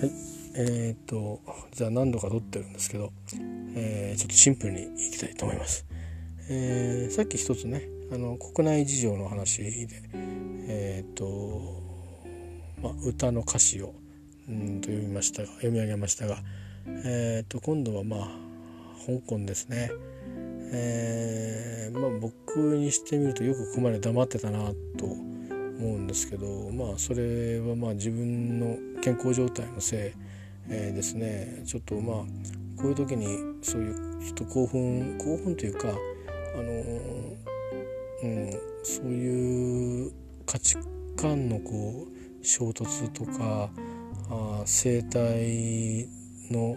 [0.00, 0.30] はい。
[0.54, 1.40] えー、っと
[1.72, 3.12] じゃあ何度か撮ってるんですけど、
[3.74, 5.86] えー、ちょっとシンプルにいきたいと思います、
[6.48, 9.88] えー、さっき一つねあの国内事情の話で
[10.68, 11.82] え、っと、
[12.82, 13.94] まあ、歌の歌詞を
[14.48, 16.38] うんと読みましたが読み上げましたが、
[17.04, 18.20] え、っと今度はまあ
[19.06, 19.90] 香港ですね。
[20.72, 25.16] えー、まあ僕にしてみるとよくここまで黙ってたなと思
[25.78, 30.12] うんですけどまあそれはまあ自分の健康状態のせい、
[30.68, 31.62] えー、ですね。
[31.66, 32.16] ちょっとまあ
[32.80, 33.26] こういう時に
[33.62, 35.92] そういうちょっと興奮興奮というかあ
[36.56, 36.72] の
[38.22, 38.50] うん、
[38.82, 40.12] そういう
[40.44, 40.76] 価値
[41.16, 43.70] 観のこう衝突とか
[44.30, 46.06] あ生態
[46.50, 46.76] の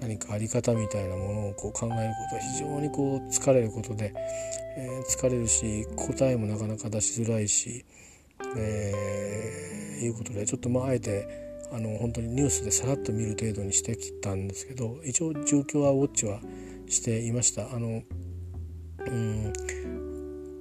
[0.00, 4.12] 何かあり方みたいなものをこう考えることは非常にこう疲れることで、
[4.76, 7.84] えー、疲れるし答えもなかなか出しづらいし、
[8.56, 11.26] えー、いうことでちょっとまああえて
[11.72, 16.40] あの本当にニュースでさらっと見る程度にしてきたんですけど一応状況はウォッチは
[16.88, 17.74] していました。
[17.74, 18.02] あの
[19.06, 19.52] うん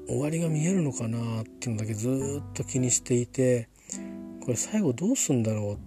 [0.07, 3.67] 終わりが見えるのかなっていうのだけずっと気にしていて
[4.41, 5.77] これ最後どうすんだろうっ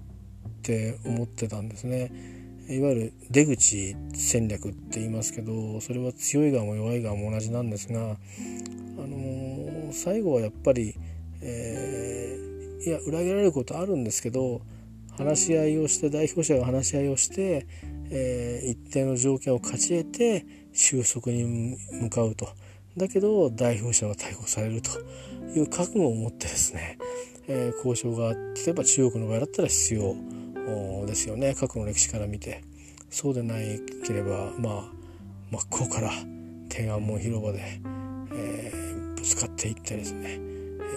[0.63, 2.13] て思ってたんですね。
[2.69, 10.95] いわゆる出口戦略って言いますけどそれは強い側も弱い側も同じなんですが、あのー、最後はやっぱり、
[11.43, 14.63] えー、いや裏切られることあるんですけど
[15.17, 17.67] 話し合いをして代表者が話し合いをして、
[18.11, 22.49] えー、一定の条件を勝ち得て収束に向かうと。
[22.97, 24.91] だけど代表者は逮捕されると
[25.57, 26.99] いう覚悟を持ってですね、
[27.47, 28.39] え交渉が例
[28.69, 30.17] えば中国の場合だったら必要
[31.07, 31.55] ですよね。
[31.55, 32.63] 過去の歴史から見て。
[33.11, 33.57] そうでな
[34.07, 34.93] ければまあ
[35.51, 36.11] 真っ向から
[36.69, 37.81] 天安門広場で、
[38.33, 40.39] えー、ぶつかっていってですね、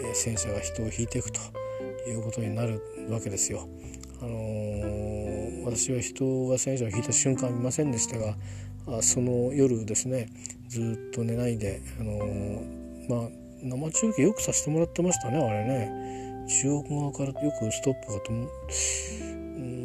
[0.03, 1.39] え、戦車が人を引いていくと
[2.07, 3.67] いうことになるわけですよ。
[4.21, 8.35] あのー、私は人が戦車を引いた瞬間見ませんでしたが
[8.87, 10.29] あその夜ですね
[10.69, 13.29] ずっと寝ないで、あのー、まあ
[13.61, 18.47] 生中継よくさせてもらってましたねあれね中国側からよくストップがとまあ、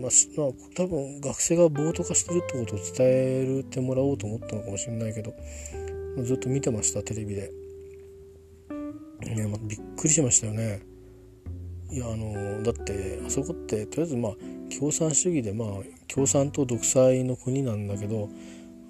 [0.01, 5.35] まあ、多分学生が暴徒化してるってことを伝えてもらおうと思ったのかもしれないけど
[6.23, 7.53] ずっと見てましたテレビで、
[9.21, 10.81] ねま、びっくりしましたよね。
[11.91, 14.33] いやあのだってあそこってとりあえずまあ
[14.79, 15.69] 共産主義でまあ
[16.07, 18.29] 共産党独裁の国なんだけど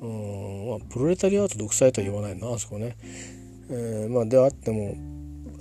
[0.00, 2.97] うん、まあ、プロレタリアート独裁とは言わないなあそこね、
[3.71, 4.97] えー、まあであっても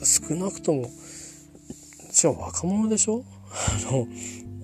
[0.04, 0.90] 少なくとも
[2.12, 3.24] しかも若者でしょ？
[3.52, 4.08] あの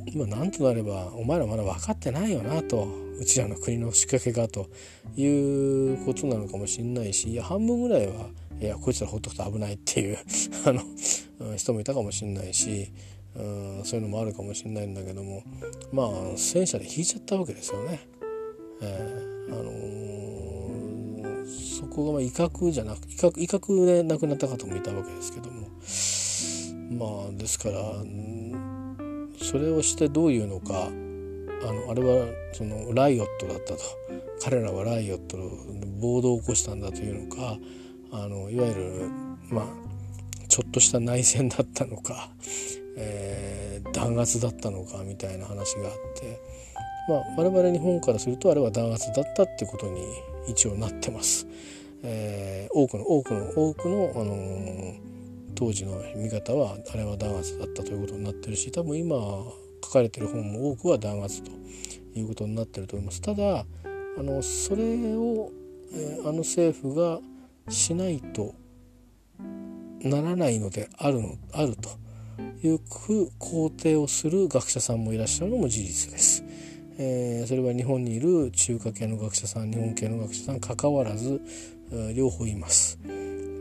[0.08, 2.88] 今何となればお前らまだ分かってないよなと
[3.20, 4.68] うちらの国の仕掛けがと
[5.16, 5.28] い
[5.94, 8.30] うことなのかもしんないしいや半分ぐらいは
[8.64, 10.18] いやこいつらほっとくと危ないっていう
[10.66, 10.82] あの
[11.58, 12.94] 人もいたかもしんないし
[13.36, 15.44] うんそういうのもあるかもしんないんだけども
[15.92, 18.00] まあ戦車で引いちゃったわけですよね。
[18.82, 25.68] えー、あのー、そこが威嚇じゃなく威嚇威嚇で亡くなった方もいたわけですけども
[27.24, 27.82] まあですから
[29.42, 30.92] それをしてどういうのかあ
[31.74, 33.80] のあれはそのライオットだったと
[34.42, 35.50] 彼らはライオットの
[36.00, 37.58] 暴動を起こしたんだというのか
[38.14, 39.10] あのいわゆる
[39.50, 39.66] まあ
[40.48, 42.30] ちょっとした内戦だったのか、
[42.96, 46.40] えー、弾圧だったのかみたいな話があって、
[47.10, 50.02] まあ、我々日本からするとあれは弾圧だったってことに
[50.48, 51.48] 一応なってます。
[52.04, 55.14] えー、多くの多くの多くの、あのー
[55.56, 59.16] 当時の見方はあれは弾圧だったということになってるし多分今
[59.84, 61.52] 書かれてる本も多くは弾圧と
[62.16, 63.22] いうことになってると思います。
[63.22, 63.66] ただ
[64.18, 64.84] あのそれ
[65.16, 65.52] を、
[65.94, 67.20] えー、あの政府が
[67.70, 68.56] しないと
[70.02, 71.90] ならないのであるのあると
[72.68, 76.44] いう肯定をする学者さんもいらっしゃるのも事実です。
[76.98, 81.42] えー、それは日本にいる中華系の学者さん日本系の学者さん関わらず
[82.16, 83.00] 両方います。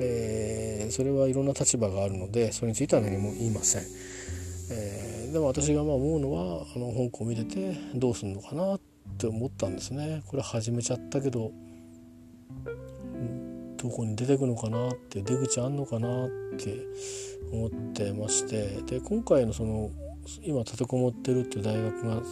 [0.00, 3.82] えー、それはいろんな立場があるのでそれについては何も言いません、
[4.70, 8.80] えー、でも私がまあ思うのはあの香港を見ててどうすんのかなっ
[9.18, 11.52] て思ったんですねこれ始めちゃったけど
[13.82, 16.86] どこに出てくのかなって出口あんのかなって
[17.50, 19.90] 思ってましてで今回のその
[20.42, 22.22] 今立てこもってるっていう大学が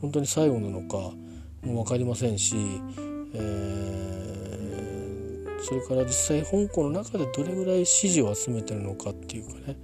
[0.00, 0.96] 本当に最後なのか
[1.62, 2.56] も分かりませんし、
[3.34, 3.96] えー
[5.66, 9.76] それから実際香港の中でどれぐらい支持を集めてるのかっていうかね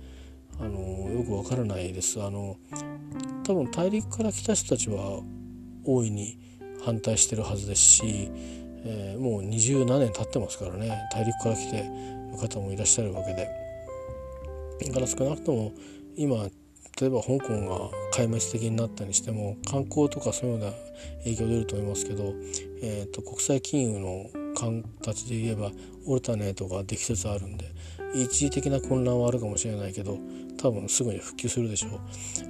[0.61, 2.23] あのよくわからないです。
[2.23, 2.57] あの
[3.43, 5.21] 多分大陸から来た人たちは
[5.85, 6.39] 大いに
[6.85, 8.31] 反対してるはずですし、
[8.85, 11.79] えー、もう二十何年経ってますからね大陸から来て
[12.33, 13.49] る方もいらっしゃるわけで。
[14.89, 15.73] だから少なくとも
[16.17, 16.49] 今
[17.01, 20.77] 例えば香港が壊滅的になったにしても観光とかそういうような
[21.25, 22.35] 影響出ると思いますけど、
[22.83, 24.27] えーと、国際金融の
[25.03, 25.71] 形で言えば
[26.07, 27.73] オルタネートができつつあるんで
[28.15, 30.19] 一時的な混乱はあるかもしれないけど
[30.59, 32.01] 多分すぐに復旧するでしょう、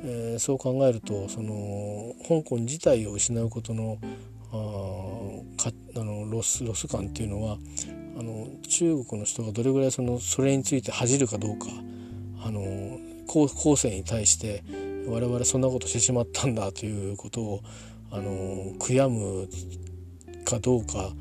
[0.04, 3.98] えー、そう考えるとその香港自体を失うことの
[4.52, 7.58] あかあのロスロス感っていうのは
[8.18, 11.66] あの中国の人がどれぐらいそのそれについて恥じるかどうか
[12.44, 12.60] あの
[13.26, 14.62] 後後世に対して
[15.06, 17.60] 我々そんなことしてしまったんだということを
[18.10, 19.48] あの悔やむ
[20.44, 21.12] かどうか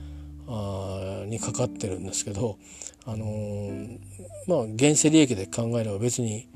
[0.47, 2.57] あにかかってるんですけど、
[3.05, 3.71] あの、
[4.47, 6.49] まあ現世利益で考えれば別に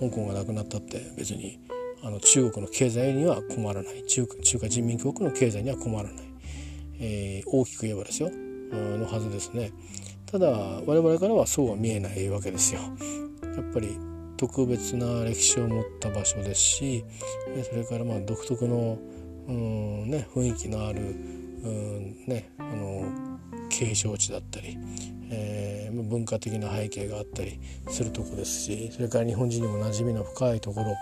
[0.00, 1.58] 香港がなくなったって別に
[2.04, 4.04] あの中国の経済には困らない。
[4.04, 6.14] 中中華人民共和国の経済には困らない、
[7.00, 8.30] えー、大きく言えばですよ。
[8.30, 9.72] のはずですね。
[10.26, 12.80] ただ我々からはそうは見えないわけですよ。
[13.42, 13.96] やっぱり
[14.36, 17.04] 特別な歴史を持った場所ですし
[17.70, 18.98] それからまあ独特の
[19.46, 21.14] うん、ね、雰囲気のある
[21.64, 23.04] うんねあの
[23.70, 24.78] 景勝地だったり、
[25.30, 27.58] えー、文化的な背景があったり
[27.88, 30.94] するとこですしそれから日本人にも馴染みの深いところ、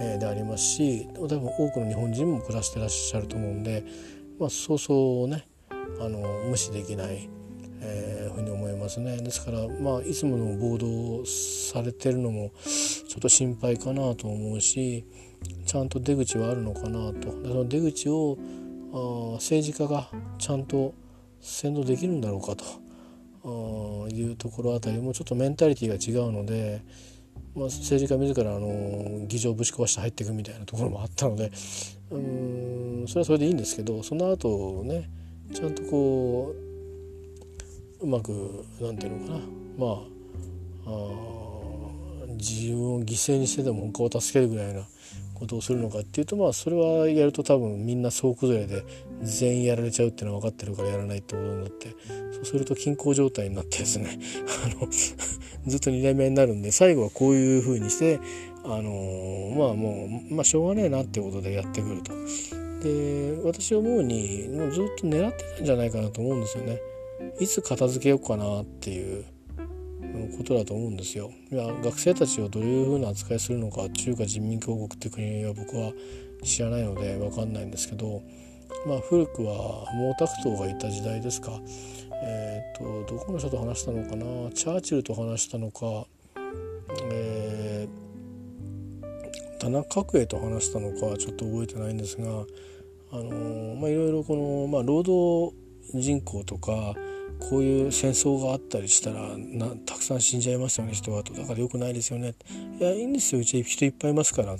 [0.00, 3.84] えー、でありますし多分多くの日本人も暮らしてらっしゃると思うんで、
[4.40, 5.46] まあ、そうそうね
[6.00, 6.18] あの
[6.48, 7.28] 無視できない、
[7.80, 9.16] えー、ふうに思いますね。
[9.16, 15.04] ですから、まあ、いつもの報道されてるのもちょっと心配かなと思うし
[15.66, 17.30] ちゃんと出口はあるのかなと。
[17.30, 18.38] その出口を
[18.92, 20.08] 政治家が
[20.38, 20.94] ちゃんと
[21.40, 22.88] 先導できるんだろうかと。
[24.10, 26.82] いうところあたりもちょっとメンタリティーが違うので、
[27.54, 31.50] まあ、政治家自らあの議場ぶち壊して入っていくみたいなところもあったので
[32.10, 35.08] うんそれはそれでいいんですけどその後ね
[35.54, 36.54] ちゃんとこ
[38.00, 39.40] ううまくなんていうのかな。
[39.78, 41.38] まああ
[42.38, 44.86] 自分を犠牲にしてでも他を助けるぐらいな
[45.38, 48.84] ことをするのかっていうとまあそれはやると多分みんな総崩れで
[49.22, 51.94] 全員やられちゃうっていうのは分かってるからやらないってことになって
[52.32, 54.18] そうすると均衡状態になってですね
[54.80, 58.20] あのずっと2代目になるんで最後はこういうふうにして
[58.64, 62.12] あの、まあもうまあしょうがねえなってことでやってくると。
[62.82, 66.78] で私思うにもうずっと狙ってたんじゃないかなと思うんですよね。
[67.40, 69.24] いつ片付けようかなっていう
[70.36, 71.32] ことだと思うんですよ。
[71.50, 75.92] いや学生たちをどういうふうな扱いするのか中華人民共和国っていう国は僕は
[76.44, 78.22] 知らないので分かんないんですけど、
[78.86, 79.86] まあ、古くは
[80.16, 81.60] 毛沢東がいた時代ですか、
[82.22, 84.50] えーと、どこの人と話したのかな？
[84.52, 86.06] チャーチルと話したのか、
[87.10, 91.16] えー、田中角栄と話したのか？
[91.18, 92.24] ちょっと覚えてないんですが、
[93.10, 95.56] あのー、まあ、いろいろこの、まあ、労働
[95.94, 96.94] 人口とか
[97.38, 101.32] こういう戦争があったりしたらなたくさん死んじゃいますよね人はと。
[101.32, 102.34] だから良くないですよね。
[102.80, 103.40] いやいいんですよ。
[103.40, 104.56] うち人いっぱいいますから。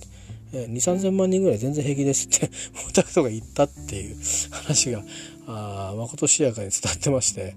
[0.51, 2.55] 2 3 0 0 0万人ぐらい全然平気ですって毛
[2.95, 4.17] 沢東が言ったっていう
[4.51, 5.03] 話が
[5.47, 7.55] あまことしやかに伝わってまして、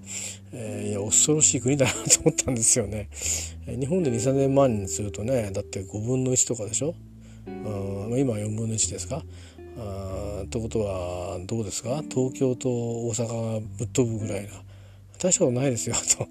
[0.52, 3.08] えー、いや恐ろしい国だなと思ったんですよね。
[3.66, 6.94] 日本で2 3 0 0 0万人するとねだって5分の1とかでしょ？
[7.46, 7.50] あ
[8.18, 9.22] 今は4分の1ですか？
[9.78, 12.02] あということはどうですか？
[12.10, 14.50] 東京と大阪がぶっ飛ぶぐらいな
[15.22, 16.28] 大したことないですよ と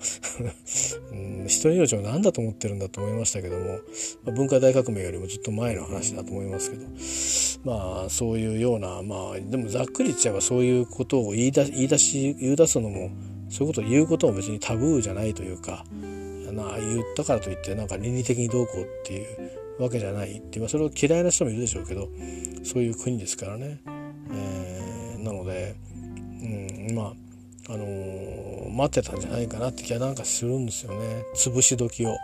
[1.11, 3.79] うん、人の命を何だと思ってるんだと思いましたけども、
[4.23, 6.85] まあ、文化大革命よりもずっと前の話だと思いますけど
[7.63, 13.11] まあそういうようなまあでもざっくり言っちゃえばそういうことを言い出言い出し言い出すのも
[13.49, 15.85] そういうことを言うことも別にタブーじゃないというか
[16.51, 22.09] な言ったからといってなんか倫理的にどうこうっていうわけじゃないっていう、それを嫌いな人もいるでしょうけど
[22.63, 23.79] そういう国ですからね。
[24.31, 25.75] えー、なので、
[26.43, 27.13] うん、ま
[27.67, 32.15] ああのー、待ってたんじゃないかなって気はなんかするんですよね潰し時を。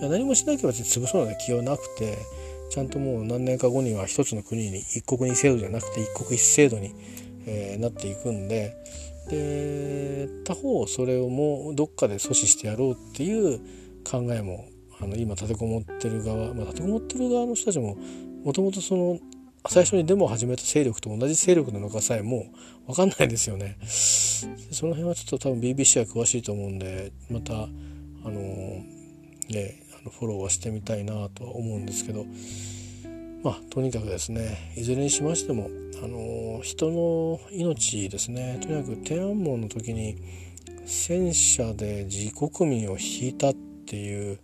[0.00, 2.18] いや何もしなければ潰そうな気はなくて
[2.70, 6.94] ちゃんともう何年か後には一つの国に一国二制度じゃなくて一国一制度に、
[7.46, 8.76] えー、なっていくんで
[9.30, 13.58] で他方それをもうどっかで阻止してやろうっていう
[14.04, 14.66] 考えも
[15.00, 17.96] あの今立てこもってる側、まあ、立てこもってる側の人たちも
[18.44, 19.18] もともとその
[19.68, 22.46] 最初にデモを始めた勢力と同じ勢力なのかさえも
[22.88, 23.78] う分かんないですよね。
[24.72, 27.66] その辺はちょっと多分 BBC は詳しいと思うんでまたあ
[28.24, 28.32] の
[29.48, 32.26] ねあのフォローはしてみたいなとは思うんですけど
[33.42, 35.70] まあとにかくですねいずれにしましても
[36.02, 38.58] あの人の命ですね。
[38.60, 40.16] とにかく天安門の時に
[40.84, 44.38] 戦車で自国民を引いたっていう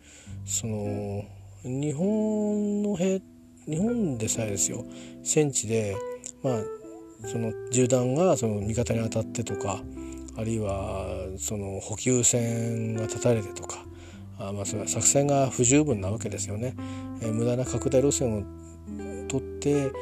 [0.45, 1.25] その
[1.65, 3.21] 日本の兵
[3.67, 4.85] 日本でさえですよ
[5.23, 5.97] 戦地で
[6.43, 6.55] まあ
[7.27, 9.83] その銃弾がその味方に当たってとか
[10.37, 13.85] あるいはその補給線が断たれてとか
[14.39, 16.75] あまあそれは作戦が不十分なわけですよね。
[17.21, 18.43] えー、無駄な拡大路線を
[19.29, 19.93] 取って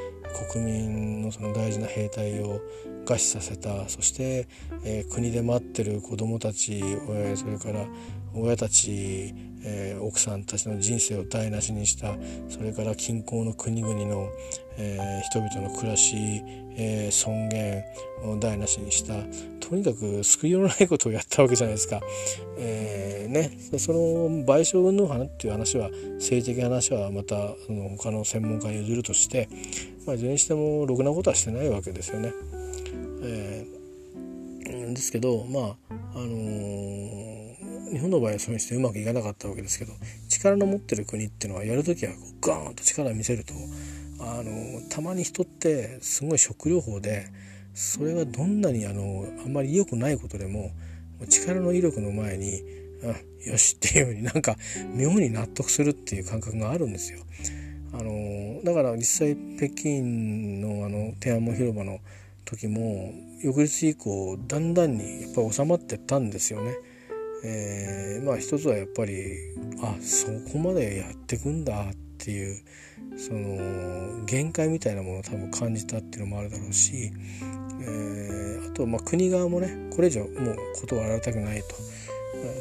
[0.52, 2.60] 国民のその大事な兵隊を
[3.04, 4.48] 餓死させたそして、
[4.84, 7.86] えー、国で待ってる子どもたち、えー、それから
[8.34, 9.34] 親たち、
[9.64, 12.14] えー、奥さんたちの人生を台無しにした
[12.48, 14.28] それから近郊の国々の、
[14.76, 16.42] えー、人々の暮らし、
[16.82, 17.84] えー、尊厳
[18.24, 19.14] を台無しにした
[19.60, 22.00] とにかく救いようのないことをやったわけじゃないですか。
[22.56, 23.98] えー、ね、その
[24.44, 29.48] 賠償云々っていう話は政治的な話はまたあの他の専門家に譲るとして、
[30.06, 32.32] まあ、いずれにしてもろくなことはしてないわけですよね。
[33.22, 39.92] えー、ですけどまああのー、日本の場合はそうしてうまくいかなかったわけですけど
[40.28, 43.52] 力の持ってる国っていうのはやる時はこうガーンと力を見せると、
[44.40, 47.26] あの、たまに人ってすごい食療法で
[47.74, 50.70] それがどんなにあのあんまり良くないことでも
[51.28, 52.62] 力の威力の前に
[53.46, 54.56] 「よし」っていうようになんか
[54.94, 57.20] 妙に納得するっていう感覚があるんですよ。
[57.92, 61.98] あのだから実際北京のあの天安門広場の
[62.44, 66.74] 時も翌日以降だんだんにやっぱり収まってったんですよね。
[67.42, 69.14] えー、まあ一つはやっぱり
[69.82, 72.62] あそこまでやってくんだっていう
[73.16, 77.12] その限界みたいなものを多分感じたっていうのもあるだろうし、
[77.82, 81.74] えー、あとまあ国側もねこれ以上もう断られたくないと。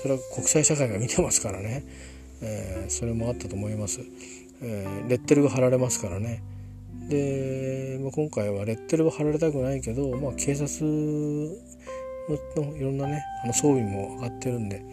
[0.02, 1.84] それは国際社会が見てますからね、
[2.42, 4.02] えー、それもあったと思います、
[4.62, 6.44] えー、レッテルが貼られますからね。
[7.08, 14.84] で、まあ、今回はレッテルは貼られたくないけど、まあ、警察のいろんなねあの装備も上がってるんで、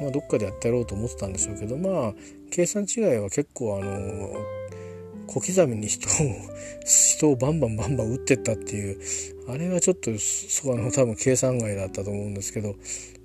[0.00, 2.14] まあ、どっかでやってやろうと思ってたんでしょうけどまあ
[2.50, 4.30] 計算違いは結構あの
[5.28, 6.10] 小刻みに人を
[6.84, 8.98] 人をバンバンバンバン撃ってったっていう
[9.48, 12.74] あれはちょっとそあの多分計算外だったと思うんですけど、ま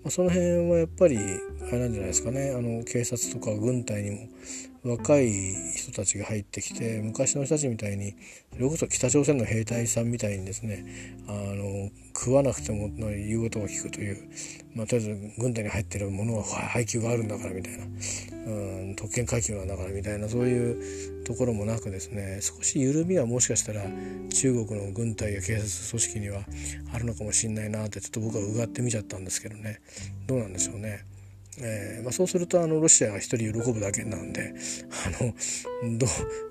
[0.08, 2.54] あ、その辺はやっぱりあれなんじゃないですかね。
[2.56, 4.28] あの警察とか軍隊にも
[4.96, 5.32] 若い
[5.84, 8.16] 人たちが入ってきて昔の人たちみたいに
[8.54, 10.86] それこそ北朝鮮の兵隊さんみたいにですね
[11.28, 14.30] あの食わなくてもの言うことを聞くという、
[14.76, 17.86] まあ、とりあえず軍隊に入ってるものは配給があるんだからみたいな、
[18.48, 18.50] う
[18.92, 23.82] ん、特権階級なんだからみたいなそういうところもなくですね少し緩みはもしかしたら
[24.34, 26.42] 中国の軍隊や警察組織には
[26.94, 29.82] あるのかもしれないなってちょっと僕はうがってみちゃったんですけどね
[30.28, 31.06] どうなんでしょうね。
[31.62, 34.54] えーまあ、そうするとあのロシアが一人喜ぶだけなんで
[35.20, 36.08] あのど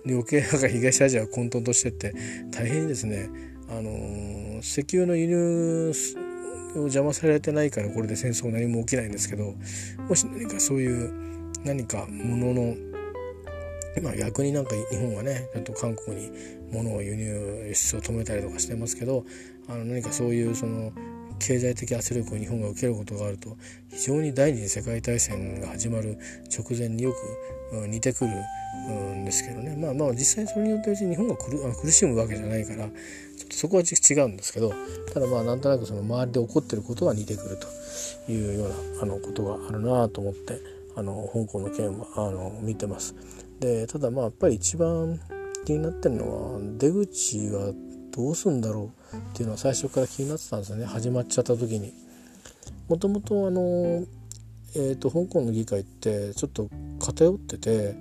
[0.06, 2.14] 余計なんか東アジアが混沌としてって
[2.50, 3.28] 大変にですね、
[3.68, 5.92] あのー、石油の輸入
[6.75, 9.54] を邪魔されてないからこれで戦争何も起きないんですけど
[10.09, 11.12] もし何かそういう
[11.64, 12.76] 何かものの
[13.97, 16.30] 今逆になんか日本はねちょっと韓国に
[16.71, 19.25] 物を輸入輸出を止めたりとかしてますけど
[19.68, 20.92] あの何かそういうその
[21.42, 23.56] 経済的圧力を日本が受けることがあると
[23.90, 26.16] 非常に第二次世界大戦が始まる
[26.56, 28.30] 直前によく、似てくる
[28.90, 34.72] んですけどねまあまあ実際それによって別に日本が苦しむわけじゃないからちょっとそこは違うんですけど
[35.12, 37.58] ただまあなんとなくその周りで起こってることが似てくる
[38.26, 40.61] というようなあのことがあるなと思って
[40.96, 43.14] あの香港の件はあの見てます。
[43.61, 45.18] でただまあやっぱり一番
[45.64, 47.72] 気になってるのは出口は
[48.14, 51.92] どうすんだろうっていうのは最初から気になってたんですよね始まっちゃった時に。
[52.88, 54.04] もともとあの、
[54.75, 56.69] えーと、香港の議会ってちょっと
[57.00, 57.97] 偏ってて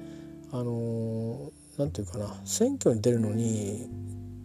[0.51, 3.87] あの何て言うかな選挙に出るのに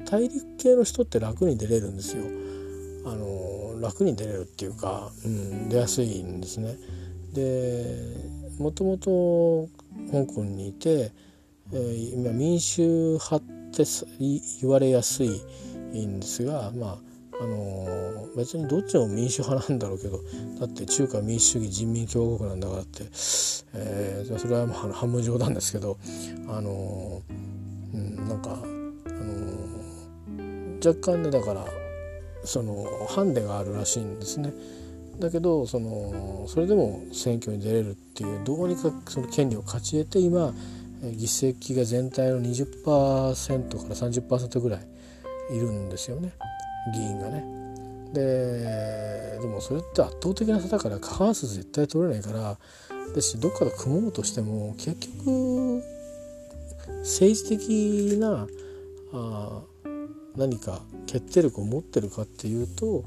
[0.08, 2.22] 大陸系の人って楽に出れるんですよ。
[3.06, 6.76] あの楽に出れるっていうか、うん、出やすいんですね。
[7.32, 8.16] で
[8.58, 9.68] もともと
[10.10, 11.12] 香港にいて、
[11.72, 13.42] えー、今民主派っ
[13.76, 13.84] て
[14.60, 15.42] 言われやすい
[15.94, 16.98] んですがまあ
[17.38, 20.20] あの、別にどっちも民主派なんだろうけど
[20.58, 23.02] だって中華民主主義人民共和国なんだからって、
[23.74, 25.98] えー、それはまあ半分冗談ですけど
[26.48, 27.22] あの、
[27.92, 29.66] うん、なんか、あの、
[30.84, 31.66] 若干ねだから
[32.44, 34.52] そのハンデがあるらしいんですね。
[35.18, 40.54] だけどそのそれでも選挙に出れるっていうどうにかその権利を勝ち得て今
[41.02, 42.94] 議席が全体の20%か
[43.28, 44.80] ら30%ぐらい
[45.56, 46.32] いるんですよね
[46.94, 47.44] 議員がね。
[48.12, 52.56] ででもそれって圧倒的な差だから過半数絶対取れないから
[53.14, 55.82] ですしどっかで組もうとしても結局
[57.00, 58.46] 政治的な
[59.12, 59.62] あ
[60.36, 63.04] 何か決定力を持ってるかっていうと、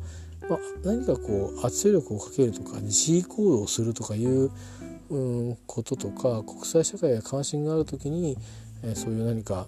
[0.49, 4.51] まあ、何かこう圧力をかけるとか自慰行動をするとかいう
[5.09, 8.37] うんこととか国際社会が関心がある時に、
[8.83, 9.67] え、そういう何か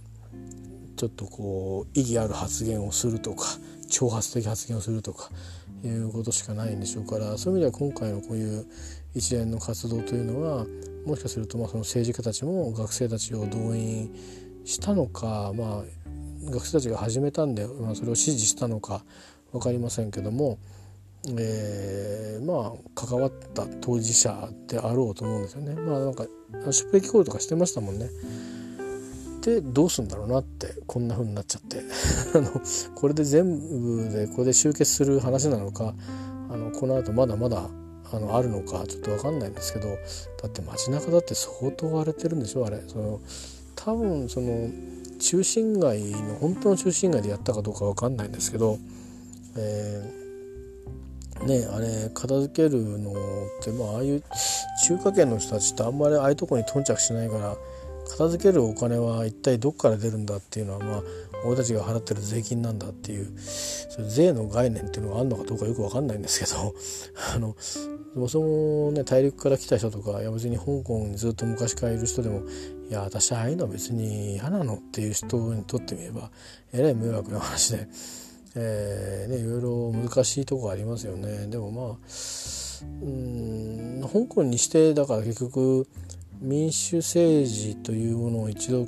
[0.96, 3.46] ちょっとこう意義ある発言をするとか
[3.90, 5.30] 挑発的発言をするとか
[5.84, 8.66] いうことしかないんでしょうからそういう意味では今回のこういう
[9.16, 10.66] 一連の活動というのは
[11.06, 14.16] もしかするとまあその政治家たちも学生たちを動員
[14.64, 19.04] したのか、まあ、学生たちが始めたんで、まあ、それを支持したのか
[19.52, 20.60] 分かりませんけども、
[21.30, 25.76] えー、まあ関わった当事者であろうと思うんですよね。
[25.76, 26.26] まあなんか
[26.72, 28.10] 出兵機構とかしてましたもんね。
[29.42, 31.82] でどうすんだろうなってこんな風になっちゃって
[32.38, 32.62] あの
[32.96, 35.96] これで全部でこれで集結する話なのか
[36.50, 37.68] あのこの後まだまだ
[38.14, 39.96] あのあるのかちょっと分かんないんですけどだ
[40.48, 43.20] って街中だって相当荒れてるんでしょあれその
[43.76, 44.70] 多分その
[45.20, 48.78] 中心街の本当の中心街でやったかどうか分かんないんですけど、
[49.56, 50.21] えー、
[51.46, 53.16] ねあれ片付けるのっ
[53.64, 54.24] てまあああいう
[54.88, 57.56] 中華圏の人たちってあんまりああいうとこに頓着しないから
[58.10, 61.02] 片付けるお金は一体どっから出るんだっていうのはまあ
[61.46, 66.76] 俺たちが払ってる税金なんだっていうそ税の概念っていうのがあるのかどうかよく分かんないんですけど
[67.36, 72.42] あのそもそもね大陸から来た人とかいや別に香港にずっと昔からいる人でも
[72.90, 76.30] いや私ああいうのは別に嫌なのっていう人にとってみれば
[76.74, 77.88] えらい迷惑な話で、
[78.56, 81.98] えーね、いろいろ難しいとこありますよねでもまあ
[83.02, 85.88] うん香港にしてだから結局
[86.42, 88.88] 民主政治というものを一度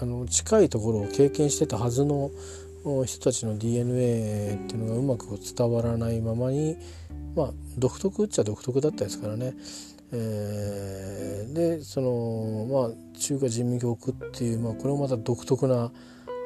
[0.00, 2.30] あの近いところを経験してたはずの
[3.04, 6.76] 人たちの DNA っていうのがうまく伝わらないままに
[7.36, 9.54] まあ独特っちゃ独特だったですからね。
[10.12, 15.92] えー、でそのまあ中華人民共和国っていう、まあ、これもまた独特な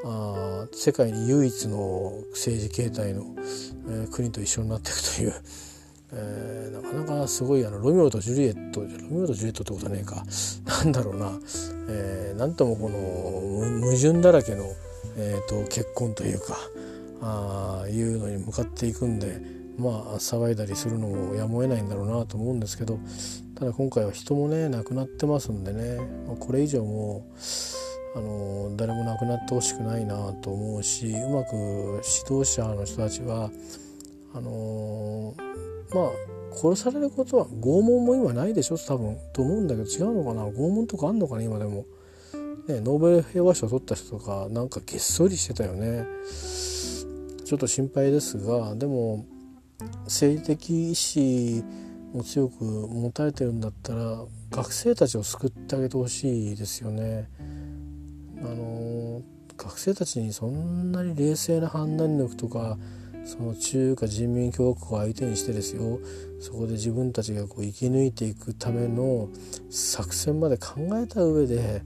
[0.04, 3.24] あ世界に唯一の政治形態の、
[3.88, 5.34] えー、国と一緒になっていくという。
[6.16, 10.24] えー、なかなかすごいあのロミオとジュリエットロミオとジュリエットってことはねえか
[10.84, 11.32] なんだろうな、
[11.88, 14.64] えー、なんともこの矛盾だらけの、
[15.16, 16.56] えーと、結婚というか
[17.20, 19.40] あいうのに向かっていくんで
[19.76, 23.00] まあ騒いだりするのもやむを得ないんだろうなと思うんですけど
[23.56, 25.96] ただ今回は人もね亡くなってますんでね、
[26.28, 27.40] まあ、これ以上もう
[28.14, 33.50] あの誰も亡くなってほしくないなと思うしうまく指導者の人たちは
[34.34, 35.34] あの
[35.92, 36.10] まあ
[36.56, 40.46] 殺されることは拷問も今ないでしょ多分と思うんだけど違うのかな？
[40.46, 41.84] 拷問とかあんのかな今でも。
[42.66, 46.06] ね、ノーベル平和賞取った人とかなんかげっそりしてたよね。
[47.44, 49.26] ちょっと心配ですがでも
[50.04, 51.62] 政治的意志
[52.14, 57.28] も強く持たれてるんだったら学生たちを救ってあげてほしいですよね。
[58.44, 59.22] あの
[59.56, 62.76] 学生たちにそんなに冷静な判断力とか
[63.24, 65.98] その中華人民共和国を相手にしてですよ。
[66.40, 69.30] そこで自分たちがこう生き抜いていくための
[69.70, 71.82] 作戦まで考えた上で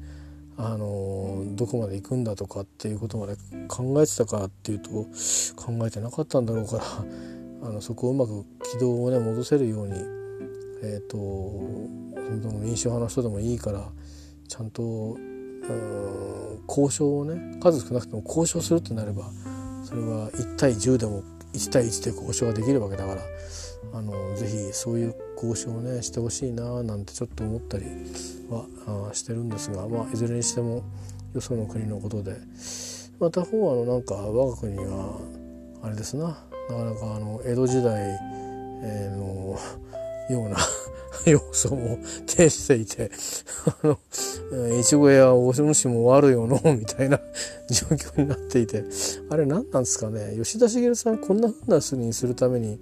[0.57, 3.37] あのどこまで行くんだとかっていうことまで
[3.69, 4.91] 考えてたかっていうと
[5.55, 6.83] 考えてなかったんだろうから
[7.69, 9.95] あのそこをうまく軌道をね戻せるように
[10.83, 11.17] えっ、ー、と
[12.61, 13.89] 民主派の人でもいいから
[14.49, 15.17] ちゃんと
[16.69, 19.31] 交渉をね数少なくとも交渉するってなれば
[19.85, 21.23] それは1対10でも
[21.55, 23.23] 1対1で交渉ができるわけだから
[23.95, 27.85] あのぜひそういう交渉をねしてほしいななんてちょっと思ったり
[28.51, 30.83] はあしてるんですが、まあ、いずれにしても
[31.35, 32.37] よその国のことで
[33.21, 35.21] また方はあのなんか我が国は
[35.83, 36.29] あれですな
[36.71, 38.19] なかなかあの江戸時代
[39.17, 39.59] の
[40.31, 40.57] ような
[41.31, 43.11] 要素も呈していて、
[43.83, 47.21] あの、いちごやお主も悪よの、みたいな
[47.71, 48.85] 状況になっていて、
[49.31, 50.35] あれ何なんですかね？
[50.37, 52.81] 吉田茂さんこんな風なすにするために、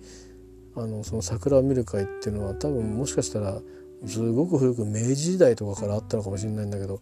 [0.74, 3.60] あの、その桜を見る会っていうのは多分もしかしたら、
[4.06, 7.00] すごく古く明治時代とかからあったのかもしれないんだけど、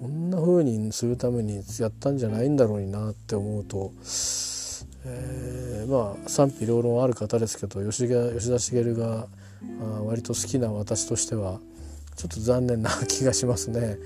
[0.00, 3.92] こんな風にするためにやったんじゃないんだろうなって思うと、
[5.06, 9.28] えー、まあ賛否両論ある方ですけど吉吉田茂が
[10.06, 11.60] 割と好きな私としては
[12.16, 13.98] ちょっと残念な気がしますね、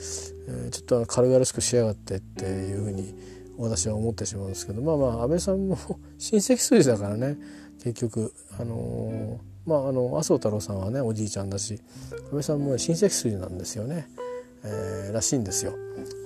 [0.49, 3.15] えー、ちょっと軽々しくしやがってっていうふうに
[3.57, 5.79] 私は思ってしまうんですけどまあまあ安倍さんも
[6.19, 7.37] 親戚筋だからね。
[7.83, 14.07] 結局あのー、まああの麻生太郎さんはねおじいちゃんだし安倍さんも親戚筋なんですよね、
[14.65, 15.73] えー、らしいんですよ。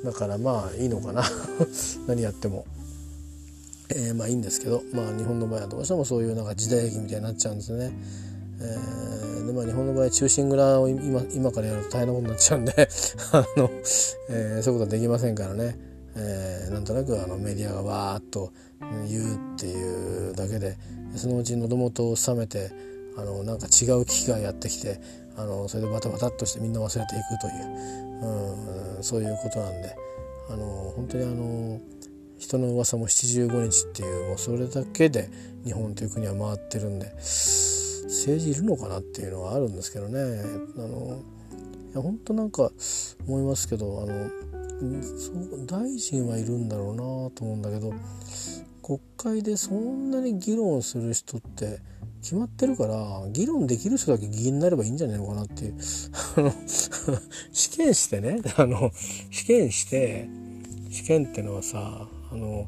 [0.04, 1.22] だからまあいいのかな。
[2.06, 2.66] 何やっても。
[3.90, 7.92] えー、まあいいんですけど、まあ、日本の場合はどうしてもそういうなんか時代劇みたいになっちゃうんですね。
[8.60, 12.72] えー、でまあ、日本の場合中心蔵を今今からやると大変なことになっちゃうんで
[13.32, 13.70] あの、
[14.30, 15.78] えー、そういうことはできませんからね、
[16.16, 18.52] えー、なんとなくあのメディアがわーっと
[19.08, 20.76] 言うっていうだけで
[21.16, 22.70] そのうち喉元を冷めて
[23.16, 25.00] あのなんか違う危機がやってきて
[25.36, 29.96] あのそれでバタバタっとしてみんな忘れていくという、うん、そういうことなんで
[30.48, 31.80] あの本当にあの
[32.38, 35.30] 人の噂も75日っていうもうそれだけで
[35.64, 37.12] 日本という国は回ってるんで。
[38.04, 40.20] 政治いるのかなっていうのはあるんですけどね。
[40.76, 41.20] あの
[41.92, 42.70] いや本当なんか
[43.26, 44.30] 思いますけどあの
[45.18, 45.32] そ
[45.66, 47.92] 大臣はいるんだろうなと思うんだけど
[48.82, 51.78] 国会でそんなに議論する人って
[52.20, 55.74] 決まってるから議論できる人だけ議員になればいいんじゃないのかなっていう
[57.52, 58.90] 試験してねあの
[59.30, 60.28] 試験して
[60.90, 62.66] 試験ってのはさあの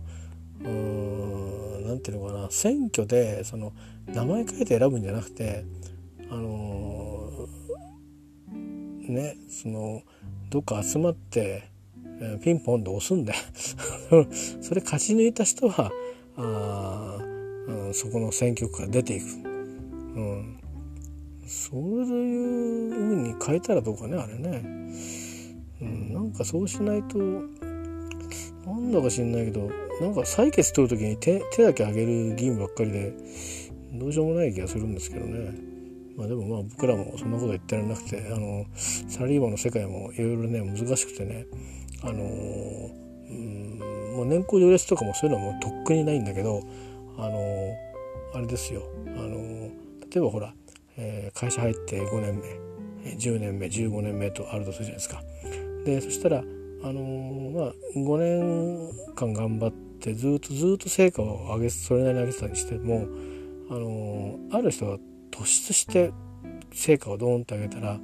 [0.60, 3.72] うーんなんていうのかな選挙でその
[4.06, 5.64] 名前書いて選ぶんじゃなくて
[6.30, 7.48] あの
[9.08, 10.02] ねその
[10.50, 11.68] どっか集まって
[12.42, 13.38] ピンポンで押すんだよ。
[14.62, 15.92] それ勝ち抜いた人は
[16.36, 17.18] あ、
[17.68, 20.58] うん、そこの選挙区から出ていく、うん、
[21.46, 24.64] そういうふうに変えたらどうかねあれね、
[25.82, 33.12] うん、なんかそうしないとなんだか知んないけどなんか採決取る時に手手だけ上げる議員ばっかりで
[33.92, 35.76] どうしようもない気がするんですけどね
[36.16, 41.46] まあでもまあ僕らもそんなこと言ってられなくてあのサラリーマンの世界もいろいろね難しくてね
[42.02, 43.78] あのうん
[44.16, 46.62] もう年功序列とかもそういうのはもうとっくにないんだけど
[47.18, 47.74] あの
[48.34, 49.70] あれですよあの
[50.10, 50.54] 例えばほら、
[50.96, 55.22] えー、会社入って5年目10年目15年目とあるとするじゃないですか。
[55.84, 63.06] でそしたらあのまあ5年間頑張ってずっとずっと成果を上げそれなりに上げてたにしても
[63.70, 64.98] あのある人が
[65.30, 66.12] 突出して
[66.72, 67.98] 成果をドーンと上げたら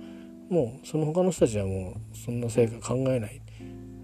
[0.51, 3.41] もうその他の人たちはもうそんな成果考えない。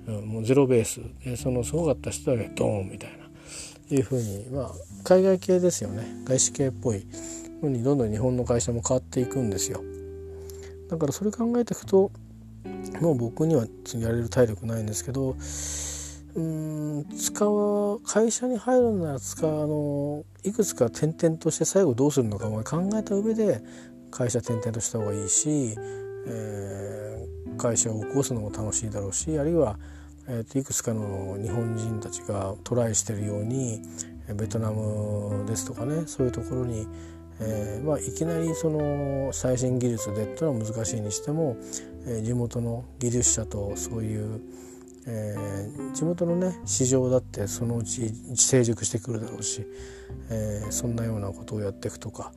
[0.06, 1.00] うん、もうゼロベース。
[1.24, 3.18] でそのすごかった人だけドーンみたいな。
[3.90, 4.70] いうふうにまあ
[5.04, 6.04] 海外系ですよね。
[6.24, 7.06] 外資系っぽい。
[7.60, 9.82] ふうにどんどん日本の会社も変わっていくんですよ。
[10.88, 12.10] だからそれ考えていくと
[13.00, 15.36] もう僕にはやれる体力ないんですけど
[16.38, 23.60] うん使う会社に入るなら使うあのいくつか転々として最後どうするのかも考えた上で
[24.10, 25.74] 会社転々とした方がいいし、
[26.26, 29.78] えー、会社を起こすのも楽しいだろうしあるいは
[30.30, 33.80] えー、といくつかの日本人たちがトライしてるように
[34.34, 36.86] ベトナムですとかねそういうところに、
[37.40, 41.56] えーまあ、いきなりその最新技術でっていうのは難しいにしても、
[42.06, 44.40] えー、地元の技術者とそういう、
[45.10, 49.66] えー、地元のね市場だってそのうち成熟してくるだろうし、
[50.30, 52.32] えー、そんなようなことをやっていくとか、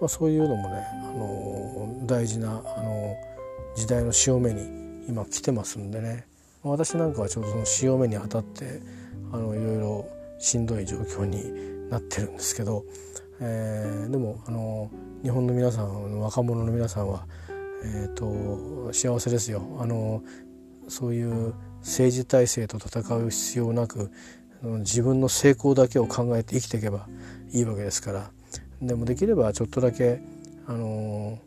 [0.00, 3.16] まあ、そういうのもね、あのー、大事な、あの、
[3.76, 6.26] 時代の潮目に今来てますんでね。
[6.64, 8.80] ま私なんかはちょうどその潮目にあたって
[9.32, 12.84] あのいろいろしんどい状況になってるんですけど、
[13.40, 14.90] え、でもあの
[15.22, 17.26] 日本の皆さん若者の皆さんは、
[17.84, 19.62] えーと、幸せですよ。
[19.80, 20.22] あの
[20.88, 21.54] そういう
[21.84, 24.10] 政治体制と戦う必要なく
[24.62, 27.06] 自分の成功だけを考えて生きていけば
[27.52, 28.30] いいわけですから。
[28.82, 30.20] でもできればちょっとだけ
[30.66, 31.38] あの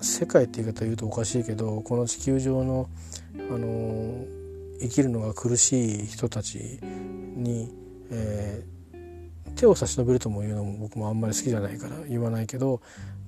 [0.00, 2.88] 世界って言い方言うとおかしいけどこの地球上の
[3.36, 4.24] あの
[4.80, 6.78] 生きるのが苦しい人たち
[7.36, 7.70] に、
[8.10, 12.80] えー、手を差し伸べるとも言うのも僕もあんまり好きじゃないから言わないけど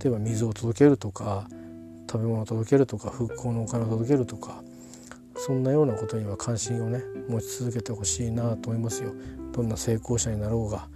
[0.02, 1.46] 例えば水を届けるとか
[2.10, 4.62] 食べ物を届けるとか復興のお金を届けるとか
[5.36, 9.12] そんなようなことには関心をね持ち続けてほしいなと思いますよ。
[9.52, 10.88] どんな成功者になろうが、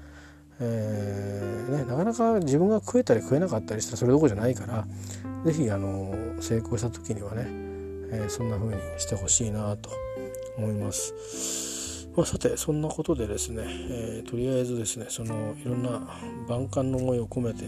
[0.60, 4.86] えーね、なかなか自分が食えたり食えなかったりしたらそれどころじゃないから
[5.44, 7.66] 是非成功した時にはね
[8.10, 9.90] えー、そんな風にしてほしいなと
[10.56, 12.08] 思います。
[12.16, 16.00] まあ、さてそんなことでですね、えー、とりあえずですねそのいろんな
[16.48, 17.64] 万感の思いを込めて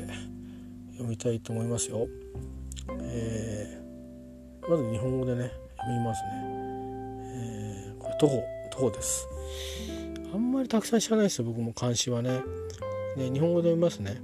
[0.92, 2.07] 読みたいと思いますよ。
[3.02, 3.78] え、
[4.68, 5.52] まず日本語でね
[5.88, 6.29] 読みますね。
[7.35, 9.29] えー、これ徒歩徒歩です。
[10.33, 12.40] あんまりたくさん知らないですよ僕も漢詩はね。
[13.16, 14.20] ね日本語で読みますね。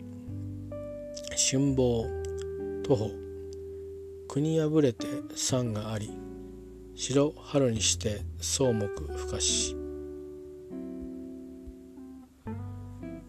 [1.37, 2.07] 春望
[2.85, 3.11] 徒歩
[4.29, 6.11] 国破れて山があり
[6.95, 9.77] 白春にして草木深かし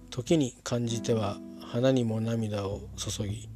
[0.10, 3.50] 時に感じては花にも涙を注ぎ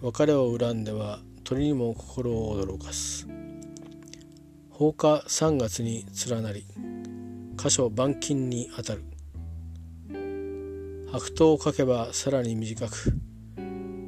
[0.00, 3.28] 別れを恨んでは鳥にも心を驚かす
[4.80, 6.64] 放火3月に連なり
[7.58, 9.04] 箇所板金にあたる。
[11.12, 13.12] 白桃をかけばさらに短く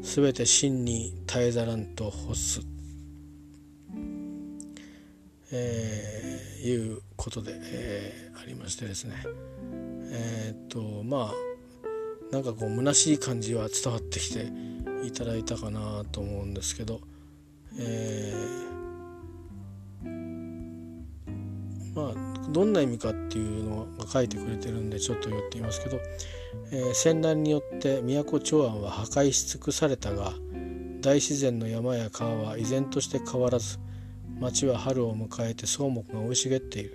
[0.01, 2.63] すべて真に絶えざらんと欲す、
[5.53, 9.17] えー、いうことで、えー、ありましてですね。
[10.11, 14.51] えー、っとまあなんかこう虚しい感じは伝わってきて
[15.05, 17.03] いただいたかなと思うんですけど、
[17.79, 18.72] えー、
[22.53, 25.99] どんな意味かっていうのが書いてくれてるんでちょっと言ってみますけど、
[26.71, 30.33] えー、戦乱によって都長安は破壊し尽くされたが
[31.01, 33.79] 大自然の山や川は依然として変わらず
[34.39, 36.95] 町は春を迎えて草木が生い茂っている、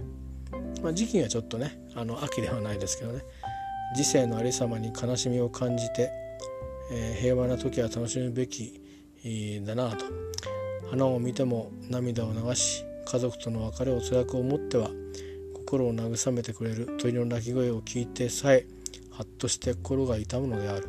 [0.82, 3.22] まあ、時期がちょっとねあの秋ではないですけどね。
[3.96, 6.12] 時世のありさまに悲しみを感じて、
[6.92, 8.82] えー、平和な時は楽しむべき、
[9.66, 10.06] だなと。
[10.90, 14.90] 花を見ても涙を流し家族との別れを辛く思っては
[15.68, 18.66] 心を慰めてくれる鳥の鳴き声を聞いてさえ
[19.12, 20.88] はっとして心が痛むのである。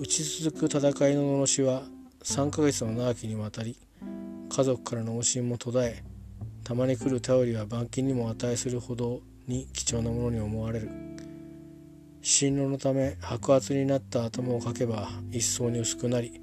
[0.00, 1.84] 打ち続く戦いの罵は
[2.24, 3.78] 3ヶ月の長きにわたり
[4.48, 6.02] 家族からの往診も途絶え
[6.64, 10.90] たまに来る頼りは板金にも値するほどに貴重なものに思われる。
[12.20, 16.40] 進路のため白髪になった頭をかけば一層に薄くなり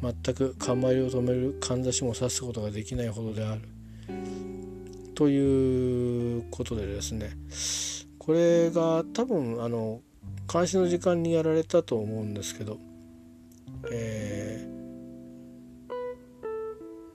[0.00, 4.45] 全く冠を止めるかんざしも刺すことができないほどである。
[5.16, 7.30] ということでですね
[8.18, 10.02] これが多分あの
[10.52, 12.78] 監視の時間にやられたと思うんですけど、
[13.90, 14.68] え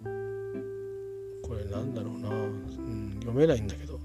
[0.04, 4.00] ー、これなんだろうな、うん、読めないんだけど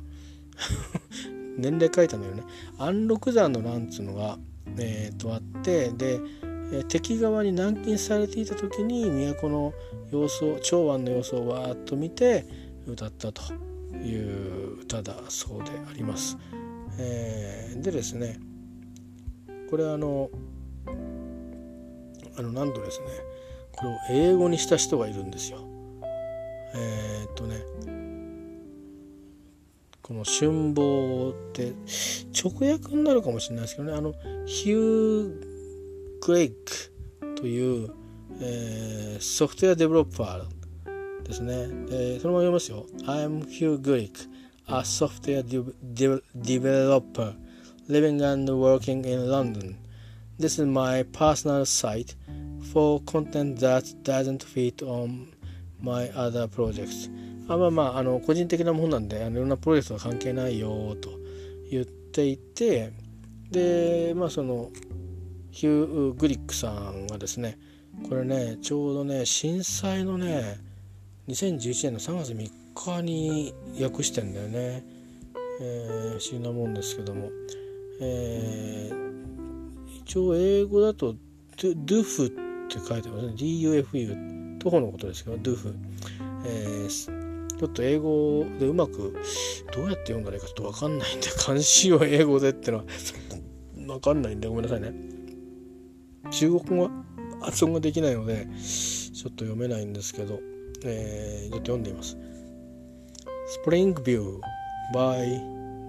[1.56, 2.42] 年齢書いたんだよね。
[2.76, 4.38] 安禄山の乱っつうのが、
[4.78, 6.20] えー、とあってで
[6.88, 9.04] 敵側に軟禁されていた時に
[9.40, 9.72] 都の
[10.12, 12.44] 様子を長安の様子をわーっと見て
[12.86, 13.75] 歌ったと。
[13.94, 16.36] いう歌だそうであります。
[16.98, 18.38] えー、でですね
[19.68, 20.30] これあの
[22.38, 23.06] あのなんとですね
[23.72, 25.58] これを英語にした人がいるんですよ。
[26.74, 27.62] えー、っとね
[30.02, 31.72] この春望って
[32.32, 34.14] 直訳になるかもしれないですけどねあの
[34.46, 35.46] ヒュー・
[36.20, 36.54] グレイク
[37.34, 37.90] という、
[38.40, 40.55] えー、ソフトウェアデベロッパー
[41.26, 41.68] ですね。
[41.88, 42.86] でそのまま読みますよ。
[43.04, 44.28] I'm Hugh Glick,
[44.66, 47.34] a software developer
[47.88, 49.76] living and working in London.
[50.38, 52.14] This is my personal site
[52.72, 55.28] for content that doesn't fit on
[55.80, 57.10] my other projects.
[57.48, 61.10] あまあまあ、あの個人的なものなんであのいろんなプロジェクトは関係ないよと
[61.70, 62.92] 言っていて
[63.50, 64.70] でまあその
[65.52, 67.56] ヒュー・グリックさんがですね
[68.08, 70.58] これねちょうどね震災のね
[71.28, 74.84] 2011年の3月3日に訳してんだよね、
[75.60, 77.30] えー、不思議なもんですけども。
[78.00, 81.14] えー、一応英語だと
[81.56, 82.30] ドゥフっ
[82.68, 83.32] て書いてますね。
[83.32, 85.74] DUFU 徒歩のことですけどドゥフ、
[86.44, 89.16] えー、ちょっと英語でうまく
[89.72, 92.84] どうやって読んだらいいかちょっと分かんないんで漢詩を英語でってのは
[93.74, 94.92] 分かんないんでごめんなさいね。
[96.30, 97.04] 中国語は
[97.40, 100.40] 発音ができないのでちょっと読めないんですけど、
[100.85, 102.17] えー、ちょっと読んでみます
[103.65, 104.39] Spring View
[104.93, 105.39] by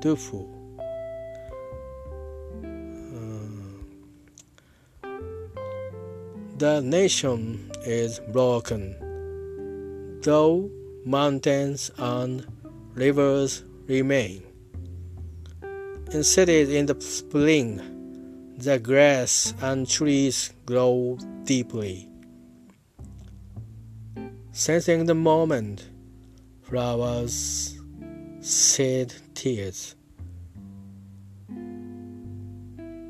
[0.00, 0.62] Dufu
[6.62, 8.94] The nation is broken,
[10.22, 10.70] though
[11.05, 12.46] mountains and
[12.94, 14.44] rivers remain.
[16.12, 17.81] In cities in the spring,
[18.59, 22.09] the grass and trees grow deeply.
[24.58, 25.88] Sensing the moment,
[26.63, 27.80] flowers
[28.41, 29.96] shed tears.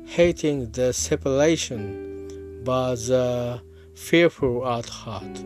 [0.04, 3.62] Hating the separation but the
[3.94, 5.42] fearful at heart.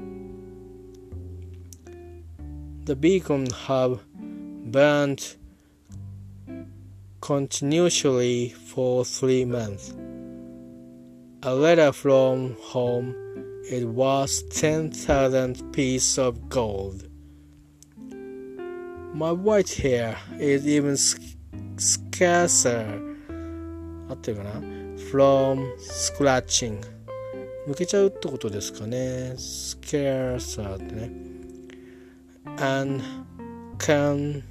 [2.84, 4.00] The beacon have
[4.72, 5.36] burned
[7.20, 9.94] continuously for three months.
[11.44, 13.14] A letter from home
[13.70, 17.08] it was ten thousand pieces of gold.
[19.14, 20.96] My white hair is even
[21.76, 23.00] scarcer
[24.08, 24.50] 合ってるかな
[25.10, 26.80] from scratching.
[27.68, 29.34] 抜けちゃうってことですかね。
[29.36, 31.32] スケアサーってね。
[32.58, 33.02] and
[33.78, 34.42] can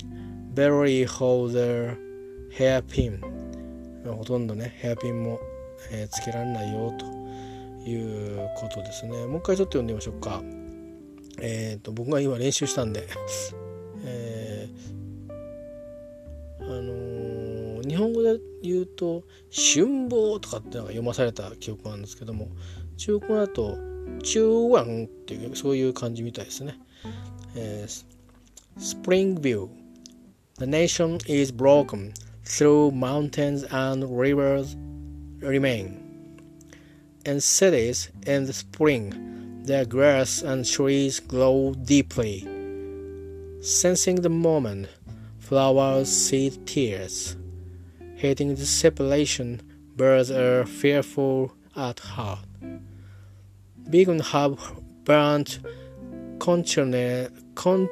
[0.54, 1.97] barely hold their
[2.58, 3.21] hairpin
[4.06, 5.39] ほとんどね、ヘアピンも、
[5.91, 7.06] えー、つけられないよと
[7.86, 9.26] いうことですね。
[9.26, 10.41] もう一回ちょっと読んでみましょうか。
[11.41, 13.08] えっ、ー、と、僕が今練習したんで、
[14.04, 22.48] えー、あのー、日本語で言うと「春望」とかってのが読まされた記憶なんですけども
[22.98, 23.78] 中国語だと
[24.24, 26.80] 中湾っていうそういう感じみたいですね。
[27.56, 28.06] えー、
[28.80, 29.67] Spring View
[30.62, 32.13] The nation is broken
[32.46, 34.76] through mountains and rivers
[35.39, 36.01] remain.
[37.25, 42.46] In cities in the spring, the grass and trees glow deeply.
[43.61, 44.88] Sensing the moment,
[45.38, 47.37] flowers shed tears.
[48.16, 49.61] Hating the separation,
[49.96, 52.46] birds are fearful at heart.
[53.88, 54.59] beacon have
[55.05, 55.61] burnt
[56.38, 57.88] continu- con-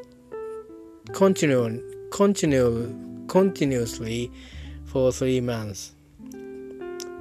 [1.12, 1.80] continu-
[2.10, 4.30] continu- continuously
[4.84, 5.92] for three months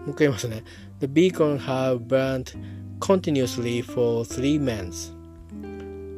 [0.05, 0.63] もう一回言いますね
[0.99, 2.55] The beacon have burnt
[2.99, 5.11] continuously for three months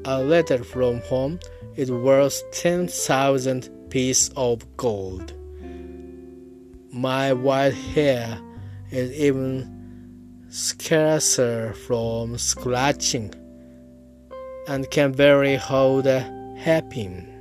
[0.06, 1.40] A letter from home
[1.76, 5.34] is worth 10,000 pieces of gold
[6.92, 8.40] My white hair
[8.92, 9.76] is even
[10.50, 13.34] scarcer from scratching
[14.68, 16.22] and can barely hold a
[16.58, 17.36] hairpin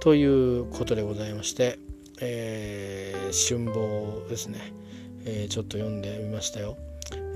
[0.00, 1.78] ということでございまして、
[2.20, 4.58] えー、春望ですね、
[5.29, 6.77] えー、ちょっと読んでみましたよ、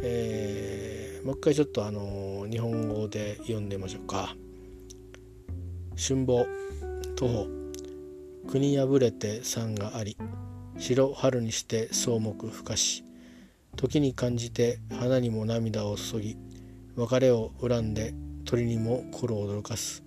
[0.02, 4.34] えー、もう一回ちょっとあの日本語で読んでみましょうか。
[5.98, 6.48] 春望
[7.18, 7.48] 徒歩。
[8.48, 10.18] 国破れて山があり
[10.80, 13.04] 白春にして草木ふかし。
[13.76, 16.38] 時に感じて花にも涙を注ぎ
[16.96, 18.14] 別れを恨んで
[18.46, 20.02] 鳥にも心を驚かす。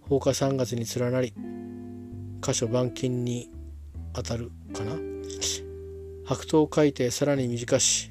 [0.00, 1.34] 放火三月に連なり
[2.42, 3.50] 箇所板金に
[4.14, 4.96] 当たるかな。
[6.24, 8.10] 白桃を書いてさらに短し。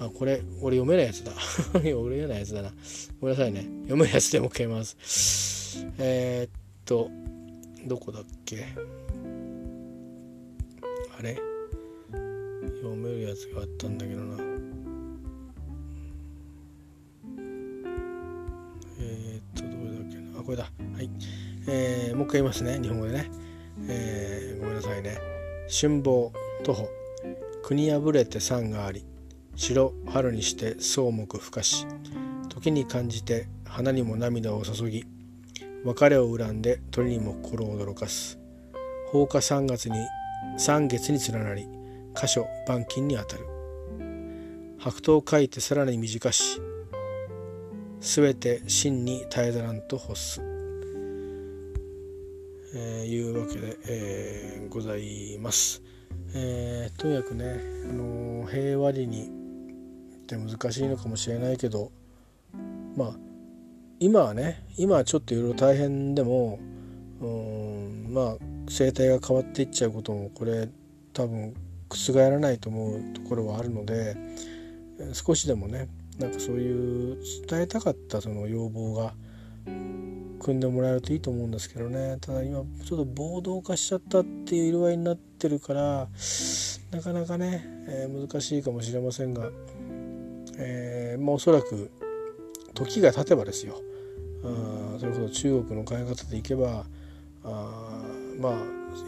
[0.00, 1.32] あこれ俺読めないやつだ。
[1.74, 2.72] 俺読めないやつだな。
[3.20, 3.66] ごめんなさいね。
[3.82, 5.84] 読めないやつでも消えます。
[5.98, 6.50] えー、っ
[6.84, 7.10] と
[7.86, 8.64] どこだっけ？
[11.18, 11.36] あれ？
[12.76, 14.36] 読めるやつがあったんだけどな。
[19.00, 20.40] えー、っとどれだっけな？
[20.40, 20.64] あこれだ。
[20.64, 20.70] は
[21.02, 21.10] い。
[21.66, 22.78] えー、もう一回言いますね。
[22.80, 23.30] 日本語でね、
[23.88, 25.18] えー、ごめんなさいね。
[25.68, 26.32] 春望。
[26.64, 26.88] 徒歩。
[27.62, 29.04] 国破れて山があり
[29.56, 31.86] 白春にして草木ふかし。
[32.48, 35.04] 時に感じて花にも涙を注ぎ
[35.84, 38.38] 別れを恨んで鳥にも心を驚かす。
[39.12, 39.96] 放火三月に
[40.56, 41.68] 三月に連なり
[42.14, 43.46] 箇所板金にあたる。
[44.80, 46.60] 白桃を書いてさらに短し
[48.00, 50.40] すべて真に絶えざらんと欲す、
[52.74, 55.82] えー、いうわけで、えー、ございます、
[56.34, 57.60] えー、とにかくね、
[57.90, 61.90] あの平和裏にって難しいのかもしれないけど
[62.96, 63.12] まあ
[63.98, 66.58] 今はね今はちょっといろいろ大変でも
[67.20, 68.36] うんまあ
[68.68, 70.68] 生態が変わっていっちゃうこともこれ
[71.14, 71.54] 多分
[71.88, 74.16] 覆らないと思うところはあるので
[75.14, 75.88] 少しでもね
[76.18, 79.14] なんかそういう伝えたかったその要望が
[80.38, 82.18] 組んでもらえるといいと思うんですけどね。
[82.20, 86.08] ただ今ちょっと暴動化しちゃったっていう色合いになってるから
[86.92, 89.50] なかなかね、えー、難しいかもしれませんが、
[90.56, 91.90] えー、まあおそらく
[92.74, 93.80] 時が経てばですよ。
[94.44, 96.84] あそれこそ中国の考え方でいけば
[97.44, 98.02] あ
[98.38, 98.52] まあ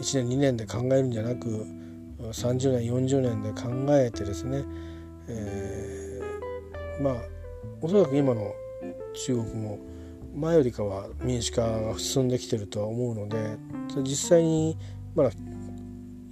[0.01, 1.65] 1年2年で考えるんじゃなく
[2.19, 4.63] 30年40年で考えてですね、
[5.27, 7.13] えー、まあ
[7.81, 8.53] おそらく今の
[9.13, 9.79] 中国も
[10.33, 13.57] 前よりかは民主化が進んできてるとは思うので
[14.03, 14.77] 実際に
[15.15, 15.31] まだ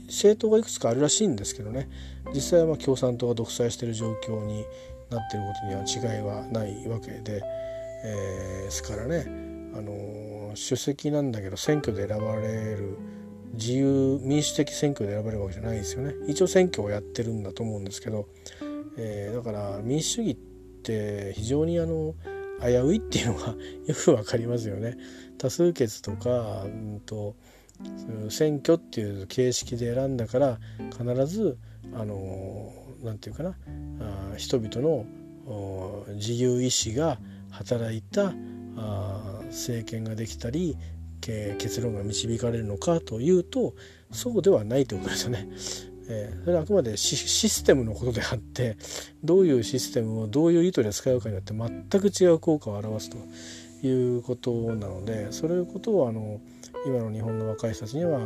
[0.08, 1.88] 政党がいくつかあるらしいんですけどね。
[2.34, 4.66] 実際はま共産党が独裁している状況に
[5.10, 7.44] なっていることには違いはないわけで、
[8.04, 9.26] えー、ですからね、
[9.76, 12.98] あのー、主席なんだけど選挙で選ばれる
[13.54, 16.14] 自由民主的選挙で選ばれるわけじゃないですよね。
[16.28, 18.28] 一応選挙をやってるんだと思うんですけど、
[18.98, 20.36] えー、だから民主主義っ
[20.84, 22.16] て非常にあの
[22.62, 24.98] 危ういっていうのがよくわかりますよね。
[25.38, 27.36] 多数決とか、うんと、
[28.30, 30.60] 選挙っていう形式で選んだから
[30.92, 31.58] 必ず
[31.94, 33.56] あのなんていうかな
[34.02, 35.06] あ人々の
[36.16, 37.20] 自由意志が
[37.52, 38.34] 働いた
[38.76, 40.78] あ政権ができたり
[41.22, 43.74] 結論が導かれるのかというと
[44.12, 45.48] そうではないということですよね。
[46.10, 48.78] えー、それはあくまでシステムのことであって
[49.24, 53.18] どういうシステムをどういう意図で使うかによって全く違う効果を表すと
[53.86, 56.42] いうことなのでそういうことをあの
[56.86, 58.20] 今の日本の若い人たちには、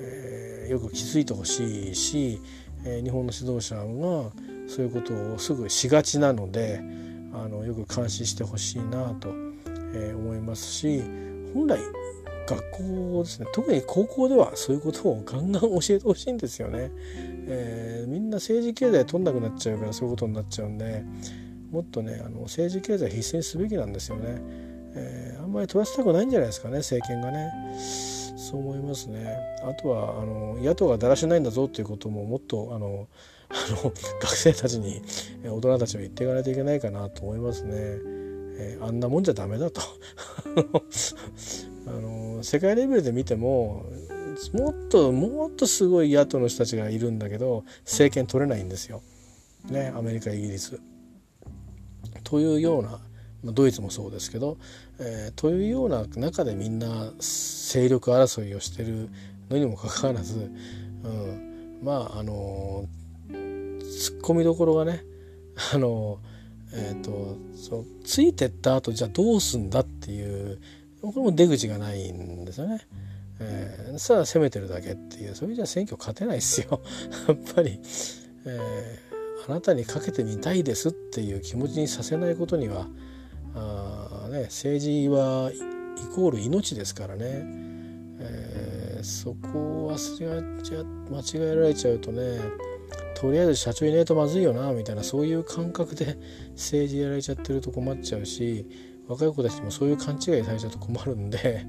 [0.00, 2.40] えー、よく気づいてほしいし、
[2.84, 3.82] えー、日本の指導者が
[4.66, 6.80] そういうことをすぐしがちなので
[7.34, 9.28] あのよく監視してほしいなと、
[9.94, 11.02] えー、思いますし
[11.54, 11.78] 本来
[12.48, 13.46] 学校ですね。
[13.52, 16.90] 特に高校ではそういうことをガンガン教えてほしいんですよね、
[17.46, 21.04] えー、みんな政治経済取んなくなっちゃうからそういうことになっちゃうんで
[21.70, 24.40] もっとねあの政治経済必須にすべきなんですよね、
[24.94, 27.52] えー、あんまり取らせたくないんじゃないですかね政権がね。
[28.48, 29.36] そう思いますね。
[29.62, 33.06] あとはあの野党がだらしないんだぞということももっとあの
[34.22, 35.02] 学生たちに
[35.44, 38.17] 大人たちは言っていかないといけないかなと思いますね。
[38.58, 39.80] えー、あんなもんじゃダメだと
[41.86, 43.86] あの世界レベルで見ても
[44.52, 49.02] もっともっとすごい野党の人たちがいるんだけど政権取れないんですよ。
[49.70, 50.78] ねアメリカイギリス。
[52.24, 53.00] というような
[53.44, 54.58] ドイツもそうですけど、
[54.98, 59.08] えー、というような中でみんな勢力争いをしてる
[59.48, 60.50] のにもかかわらず、
[61.04, 62.86] うん、まああの
[63.28, 65.04] ツッコミどころがね
[65.72, 66.18] あの
[66.72, 70.60] えーと、そついてった後じゃあどうすんだっていう
[71.00, 72.86] これも出口がないんですよね。
[73.40, 76.80] えー、さあ攻めてるだけっていうそれじゃ選挙勝てないですよ。
[77.28, 77.80] やっぱり、
[78.44, 82.88] えー、あなたにかけてみたいですっていう気持ちにさせないことには
[83.54, 87.24] あ、ね、政治はイコール命ですからね、
[88.20, 92.40] えー、そこを忘れちゃ間違えられちゃうとね
[93.20, 96.16] とりあえず社長いないとまずいよなみたいなそういう感覚で
[96.52, 98.64] 政治やられちゃってると困っちゃうし
[99.08, 101.66] 若い子たちもそういう勘違いされちゃうと困るんで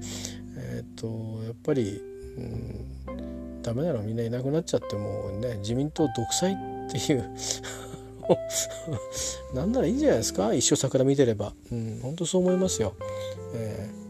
[0.56, 1.06] えっと
[1.44, 2.00] やっぱり、
[2.36, 6.56] うん、ダメなのみんないなくなっちゃってもね自民党独裁っ
[6.90, 7.28] ていう
[9.52, 12.94] なんならいいんじゃないですか一生桜見てれば、うん、本当そう思いますよ。
[13.54, 14.00] えー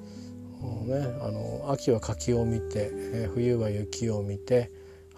[0.90, 4.70] ね、あの秋は柿を見て、えー、冬は雪を見て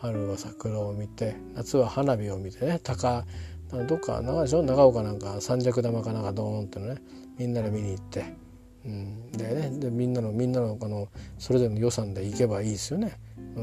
[0.02, 3.24] 春は桜を見て夏は花火を見てね高
[3.88, 4.62] どっか長でしょ？
[4.62, 7.00] 長岡なんか三尺玉かなんかドーンってのね
[7.38, 8.34] みんなで見に行って、
[8.84, 11.06] うん、でねでみんなのみんなのこの
[11.38, 13.16] それぞれの予算で行けばいいですよね。
[13.56, 13.60] う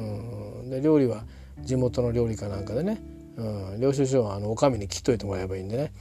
[0.66, 1.26] ん、で料理は
[1.62, 3.02] 地元の料理かなんかでね、
[3.36, 5.92] うん、領収書はあのお上に切っといてもらえばいいんでね、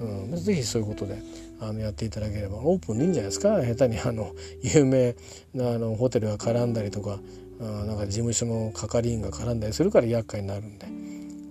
[0.00, 1.20] うん、ぜひそういうことで
[1.60, 2.58] あのやっていただければ。
[2.58, 3.60] オープンでいいんじゃないですか？
[3.60, 4.30] 下手にあの
[4.62, 5.16] 有名
[5.54, 7.18] なあのホテルが絡んだりとか
[7.60, 10.86] なんか事務所の係員が絡んだりするから厄介になるんで、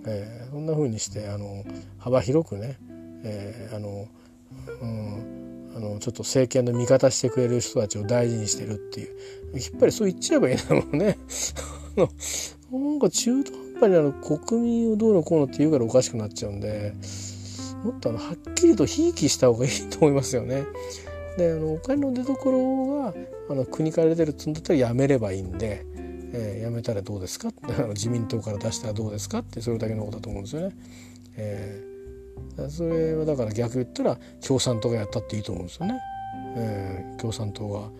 [0.06, 1.64] えー、そんな風にしてあの
[1.98, 2.78] 幅広くね、
[3.24, 4.08] えー、あの、
[4.80, 11.18] うん、あのちょっと政権の味方してくれる人たちを大事にしてるっていうやっぱりそう言っちゃえばいいんだもんね。
[12.70, 16.94] なんか中途半端にあの国民をどうのこうのって言うからおかしくなっちゃうんで
[17.84, 20.64] もっとあのはっきりとひいきした方がいいと思いますよね。
[21.36, 23.14] であのお金の出所が
[23.48, 25.86] あの国から出てるっつうんだったらやめればいいんで、
[26.32, 27.50] えー、やめたらどうですか？
[27.94, 29.38] 自民党から出したらどうですか？
[29.38, 30.76] ってそれだけのことだと思うんですよね。
[31.36, 35.98] えー、それはだから逆言ったら共産党がやったっていいと思うんですよね。
[36.56, 37.90] えー、共産党が、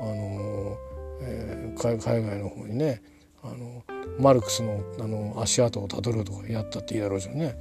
[0.00, 0.76] あの
[1.22, 3.02] えー、海外の方にね
[3.42, 3.82] あの
[4.18, 7.56] マルクスのあの足跡をたどるとかやったっていいだろうしね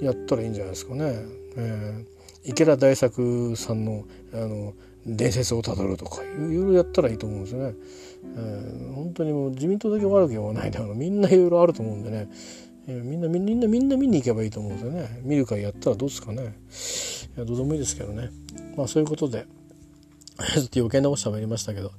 [0.00, 1.14] やったらいいんじゃないですかね。
[1.56, 4.74] えー、池田大作さんのあの
[5.06, 7.74] 伝説をたどるとかいろいろやったらいいと思うんですよね。
[8.36, 12.28] えー、本当にもう自民党だけ悪く言わないであのみんないろいろあると思うんでね、
[12.86, 15.20] えー、みんなみんなみんな見に行けばいいと思うんですよね。
[15.22, 16.56] 見る会やったらどうですかね。
[17.36, 18.30] いやどうでもいいですけどね。
[18.76, 19.46] まあそういうことで
[20.54, 21.92] ちょっと余計なこと喋りましたけど。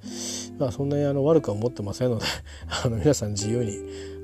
[0.58, 2.26] まあそんなにあの悪くは思ってませんので
[2.84, 3.80] あの皆さん自由に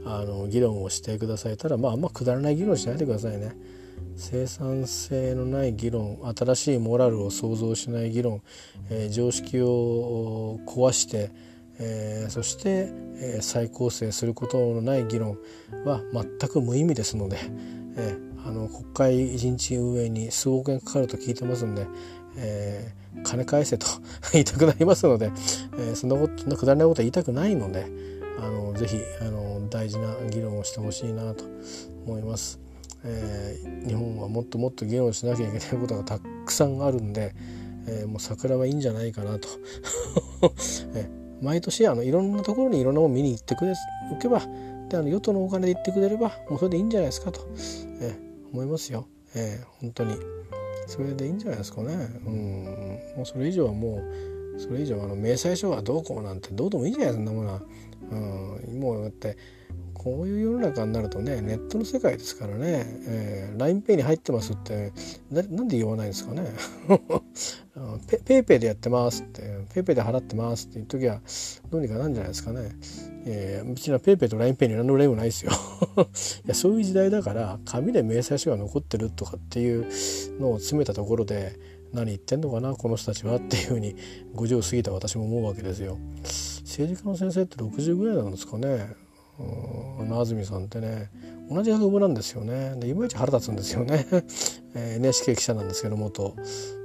[0.06, 3.56] あの議論をしてくださいただまああんまくだらない議論しないでくださいね。
[4.16, 8.42] 生産性のない議論新しいモラルを創造しない議論、
[8.90, 11.32] えー、常識を壊して
[11.80, 15.38] えー、そして、えー、再構成することのない議論
[15.86, 17.38] は全く無意味ですので、
[17.96, 21.88] えー、あの国会一日運営に数億円かかると聞いてますんで、
[22.38, 23.88] えー、金返せと
[24.34, 25.32] 言いたくなりますので、
[25.78, 27.88] えー、そんなことなくだらないことは言いたくないので
[28.40, 31.46] あのぜひあの大事な議論をしてほしいなと
[32.06, 32.60] 思います。
[33.04, 37.34] えー、日本はもっともっと議論しなきゃいけないことがたくさんあるんで、
[37.88, 39.48] えー、もう桜はいいんじゃないかなと、
[40.94, 41.10] え
[41.42, 43.74] 毎年あのいろんなところにいろんなもの見に行ってくれ
[44.12, 44.40] おけば
[44.90, 47.42] であの与党のお金で行ってくれればもうそれでいいんじゃないですかと、
[48.02, 50.16] えー、思いますよ、えー、本当に。
[50.88, 51.94] それでいいんじゃないですかね。
[51.94, 52.64] うん。
[53.16, 54.02] もうそれ以上はも
[54.58, 57.62] うそれ以上あの明細書がどうこうなんてどうでもいいじゃないそんなものは、
[58.12, 59.38] うん、もうだって
[60.04, 64.92] こういう世の中になるとねネットの世界ですからね、えー、LINEPay に入ってますって
[65.30, 66.52] なんで言わないんですかね
[68.10, 71.22] ペ PayPay でやってますって PayPay で払ってますって言っときゃ
[71.70, 72.72] どうにかなんじゃないですかね。
[73.26, 75.52] えー、うちは PayPay と LINEPay に何の例もないですよ
[76.46, 79.86] いやそういう時代だから紙で明細書が残ってるとかっていう
[80.40, 81.60] のを詰めたところで
[81.94, 83.96] 何言ってんのかなこの人たちはっていうふうに
[84.34, 86.00] 50過ぎた私も思うわけですよ。
[86.64, 88.96] 政治家の先生って60ぐらいなんですかね
[89.40, 91.10] あの安住さんってね
[91.50, 92.76] 同じ学部なんですよね。
[92.78, 94.06] でいまいち腹立つんですよね、
[94.74, 96.36] えー、NHK 記者なんですけど元、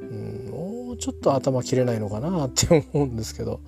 [0.03, 3.61] うん、もうちょっと頭切れないのかなって思うんですけど、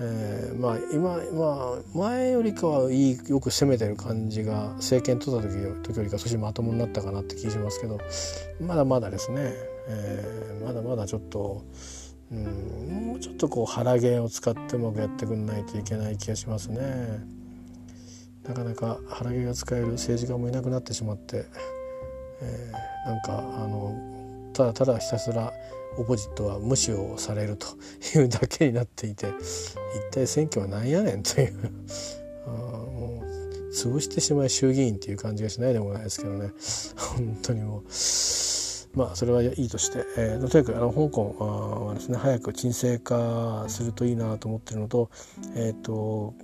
[0.00, 7.98] えー、まあ今まあ前よりかはいいよく攻めてる感じが政権取った時時よりか少しまともになったかなって気しますけど。
[8.60, 9.52] まだまだですね、
[9.88, 11.62] えー、まだまだちょっと。
[12.32, 17.39] うん、もうちょっとこう腹芸を使ってうまくやってくんないといけない気がしますね。
[18.44, 21.44] なかなか腹毛が使える政治家もいなくなってしまって、
[22.42, 25.52] えー、なんかあのただただひたすら
[25.96, 27.66] オポジットは無視をされると
[28.18, 31.54] いうだけになっていて一体選挙は何やねんという
[32.46, 36.50] あもう潰してしまい衆議院っていう感じがしないでもないですけどね。
[36.96, 37.82] 本当にもう
[38.94, 45.10] まあそれはいいとして、えー、とにかくあの香港はですね早く沈静化するといいなと思ってるのと
[45.54, 46.34] えっ、ー、と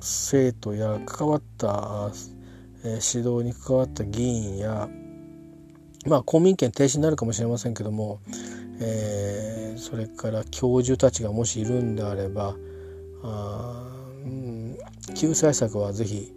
[0.00, 2.10] 生徒や関わった、
[2.84, 4.88] えー、指導に関わった議員や
[6.06, 8.20] まあ公民権停止になるかもしれませんけども、
[8.80, 12.54] えー、それから教授たちがもしいるんであれば
[13.22, 13.86] あ、
[14.24, 14.76] うん、
[15.14, 16.32] 救済策は是非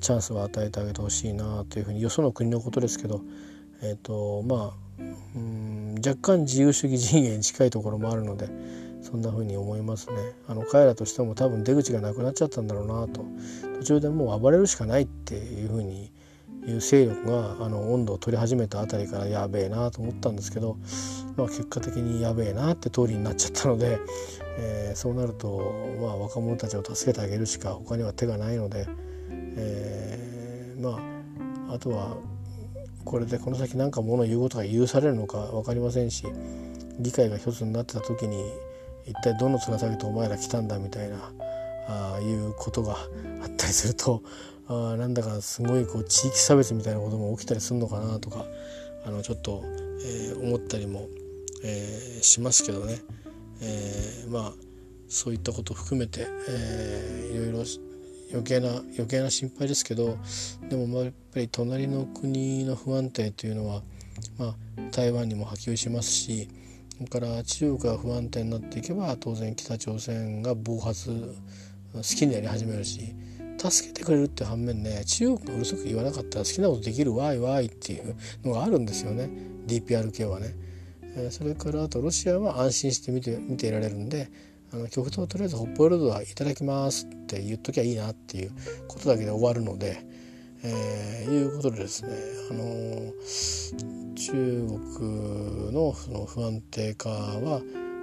[0.00, 3.22] チャンスを与えてあげてほしいなというふうによその国のことですけど、
[3.82, 5.02] えーとまあ、
[5.34, 8.48] うん若干自由主義陣営に近いところもあるので
[9.06, 10.16] そんなふうに思いますね。
[10.48, 13.24] あの彼らとしても多分出口がなくなっちゃったんだろうなと
[13.78, 16.10] 途中でもう暴れるしかないっていうふうに
[16.66, 20.76] いう勢力があの温度を取り始めたあたりからやべえなと思ったんですけど、
[21.36, 24.00] まあ、結果的にやべえなって通りになっちゃったので、
[24.58, 28.88] えー、そうなると、まあ、若者たちを助けてあげるしか他には手がないので、
[29.30, 30.98] えー、ま
[31.68, 32.16] ああとは
[33.04, 36.24] これでこの先何か物を言うことが許されるのか分かりませんし
[36.98, 38.42] 議会が一つになってた時に
[39.06, 41.16] 一体どの面下げてお前ら来たんだみたいな
[41.88, 42.94] あいうことが
[43.42, 44.22] あったりすると
[44.68, 48.44] あなんだかすごいこう地域差別みたいなことも起きたりするのかなとか
[49.06, 51.08] あのちょっと、えー、思ったりも、
[51.64, 52.98] えー、しますけどね、
[53.62, 54.52] えー、まあ
[55.08, 57.64] そういったこと含めて、えー、いろいろ
[58.32, 60.18] 余計な余計な心配ですけど
[60.68, 63.82] でもまあやっぱり隣の国の不安定というのは、
[64.36, 64.54] まあ、
[64.90, 66.48] 台湾にも波及しますし
[67.04, 71.36] から中国が不安定になっていけば当然北朝鮮が暴発
[71.92, 73.14] 好きにやり始めるし
[73.58, 79.30] 助けてくれるって反面ね中国がうるさく言わなかったら好きなことできるわいわいっていうのがあるんですよね
[79.66, 80.54] DPRK はね。
[81.16, 84.30] えそれからあとロシアは安心して見て見ていられるんで
[84.72, 88.52] あの極東とりあえず北方領土はいただきますって言っときゃいいなっていう
[88.88, 90.04] ことだけで終わるので、
[90.68, 92.10] えー、いうことでですね、
[92.50, 94.32] あのー、中
[94.98, 97.62] 国のその不安定化は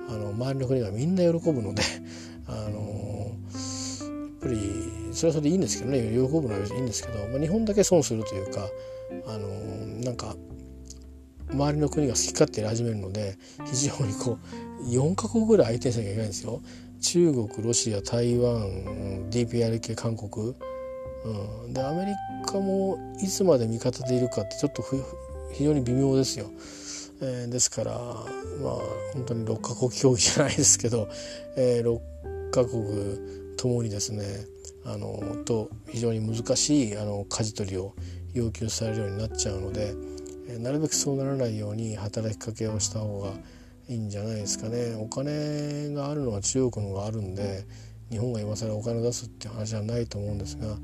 [0.10, 1.82] あの周りの国がみんな喜ぶので、
[2.48, 4.58] あのー、やっぱり
[5.12, 8.70] それはそれでいいんですけどね喜ぶのはいいんですけど、まあ、日本だけ損するというか
[9.28, 9.48] あの
[10.04, 10.36] なんか
[11.52, 14.38] 周りの国が好き勝手やり始めるので非常にこ
[14.82, 16.62] う4カ国ぐらい相手にしなきゃいけないんですよ。
[17.04, 20.56] 中国ロシア台湾 DPRK 韓国、
[21.26, 22.12] うん、でアメリ
[22.46, 24.84] カもいつまで味方でいるかってちょっと
[25.54, 26.50] 非常に微妙ですよ。
[27.22, 28.04] えー、ですからまあ
[29.14, 31.08] 本当に6カ国協議じゃないですけど、
[31.56, 34.46] えー、6カ国ともにですね
[34.86, 37.94] あのと非常に難しいあの舵取りを
[38.34, 39.94] 要求されるようになっちゃうので
[40.60, 43.32] なるべくそうならないように働きかけをした方が
[43.88, 47.66] いいんじゃないですかねお金があるのは中国の方があるんで
[48.10, 50.78] 日本が今更お金を出すっていう話はないと思うんですが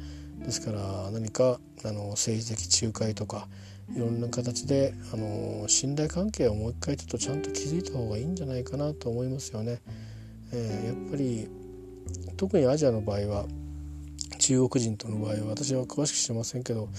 [0.44, 3.48] ですから何かあの政治的仲介とか
[3.96, 9.82] いろんな形であの信頼関係をもう一回ちょっとちゃんと築いた方がいいんじゃないかなと思いますよね。
[10.52, 11.48] えー、やっぱり
[12.38, 13.46] 特にアジアの場合は
[14.40, 16.90] 中国人との場合は私は詳しく知りませんけどやっ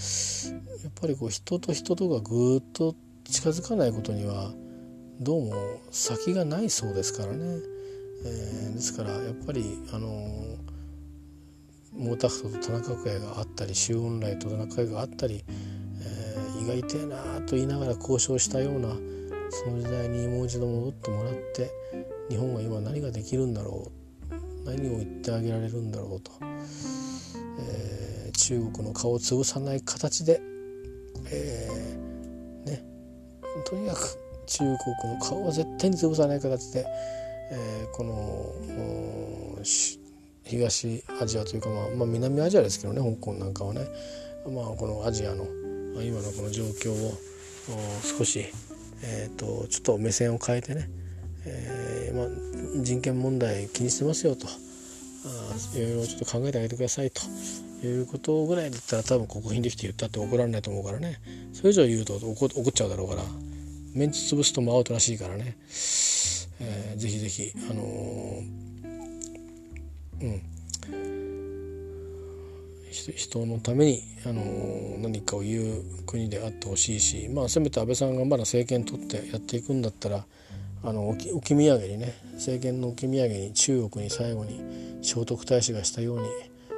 [1.00, 4.52] ぱりこう人と人とがぐっと近づかないことには
[5.20, 7.58] どうも先がないそうですからね、
[8.24, 10.56] えー、ですからやっぱりあの
[12.00, 18.88] 毛沢東と田中角栄があったり周恩来と田中角栄があったり、えー、胃が痛いなと言いながら交渉したような
[19.50, 21.70] その時代にもう一度戻ってもらって
[22.30, 23.90] 日本は今何ができるんだろ
[24.30, 26.32] う何を言ってあげられるんだろうと。
[27.58, 30.40] えー、中国の顔を潰さない形で、
[31.30, 32.84] えー、ね、
[33.66, 34.64] とにかく中
[35.00, 36.86] 国の顔は絶対に潰さない形で、
[37.52, 39.62] えー、この
[40.44, 43.80] 東アジアというか、まあ、まあ、南アジアですけどね香港なんかはね、
[44.46, 45.46] まあ、このアジアの
[46.02, 47.18] 今のこの状況を
[48.18, 48.46] 少し、
[49.02, 50.88] えーと、ちょっと目線を変えてね、
[51.44, 54.46] えーまあ、人権問題気にしてますよと。
[55.22, 57.20] あいろいろちょっと考えてあげてくださいと。
[57.82, 61.18] いうことぐらいだったら多分国賓できて言ったって怒られないと思うからね。
[61.52, 63.22] それ以上言うと怒怒っちゃうだろうから
[63.94, 65.56] メンチ潰すともアウトらしいからね、
[66.60, 68.42] えー、ぜひぜひあのー、
[70.22, 70.42] うん。
[72.90, 74.42] 人のために、あの、
[74.98, 80.24] 何かを言う国であってほしいしまあせめて安倍さんがまだ政権取ってやっていくんだったら
[80.82, 84.60] あの置き土産にね政権の置き土産に中国に最後に
[85.02, 86.26] 聖徳太子がしたように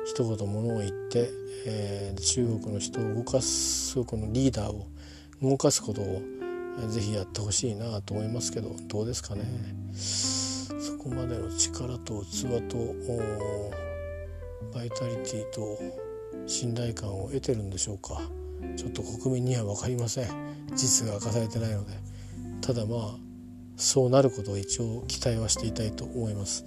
[0.04, 1.30] 一言ものを言って、
[1.66, 4.86] えー、中国の人を動かすこのリーダーを
[5.40, 6.22] 動かすことを、
[6.88, 9.42] 是非やってほしいなと思いますけどどうですかね。
[10.82, 12.76] そこまでの力と器と
[14.74, 15.78] バイタリティと
[16.48, 18.20] 信頼感を得てるんでしょうか。
[18.76, 20.26] ちょっと国民には分かりません。
[20.74, 21.92] 実が明かされてないので。
[22.62, 23.16] ただまあ
[23.76, 26.64] そうなることを一応期待はしていたいと思います。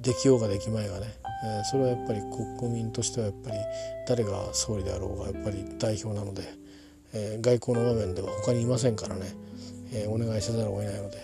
[0.00, 1.06] できようができまいがね、
[1.44, 2.20] えー、それはやっぱり
[2.58, 3.56] 国民としてはやっぱり
[4.08, 6.44] 誰が総理であろうがやっぱり代表なので、
[7.12, 9.34] えー、外交の場面では他にいませんからね、
[9.92, 11.18] えー、お願いせざるを得ないので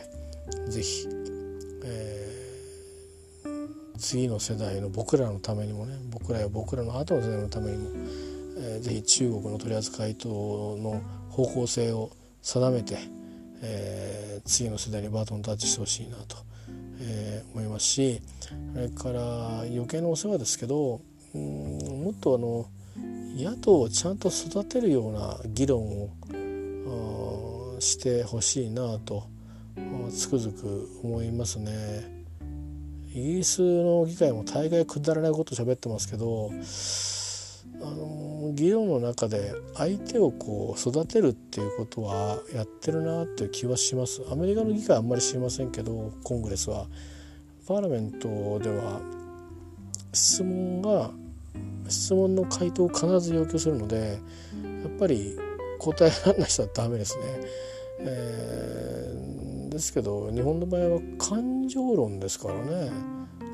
[0.68, 1.08] 是非、
[1.84, 2.25] え
[3.96, 7.90] 次の世代の僕らのためにもね僕らや僕らの後の世代のためにも、
[8.58, 12.10] えー、ぜひ中国の取り扱い等の方向性を
[12.42, 12.98] 定めて、
[13.62, 16.36] えー、次の世代にバトンタッチしてほしいなと、
[17.00, 18.22] えー、思いますし
[18.74, 21.00] それから余計なお世話ですけど
[21.34, 22.66] うんもっとあの
[23.36, 26.10] 野党をちゃんと育てるような議論を
[27.80, 29.28] してほしいなと
[30.10, 32.15] つくづく思いますね。
[33.16, 36.50] イギリスの議会も大概くだらないこと喋ってますけど
[37.80, 46.88] あの議論の中で相手をこう育てるっていうことはやってるなっていう気はしますアメリカの議会はあんまり知りませんけどコングレスは
[47.66, 49.00] パーラメントでは
[50.12, 51.10] 質問が
[51.88, 54.20] 質問の回答を必ず要求するので
[54.82, 55.38] やっぱり
[55.78, 57.22] 答えられない人はダメですね。
[58.00, 59.25] えー、
[59.76, 62.90] ですけど日本の場合は感情論ですからね。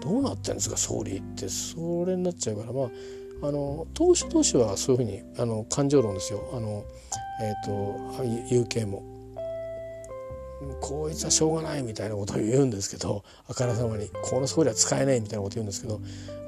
[0.01, 1.49] どうなってんですか総理って。
[1.49, 2.73] それになっちゃうから。
[2.73, 2.91] まあ
[3.45, 6.49] あの党首同士はそういうふうにあの感情論ですよ。
[6.55, 6.85] あの、
[7.43, 9.03] えーと、有形も。
[10.81, 14.09] こいつはしょうがないみたいなことを言うんですけどあからさまに。
[14.23, 16.01] この総理は使えないみたいなこと言うんですけど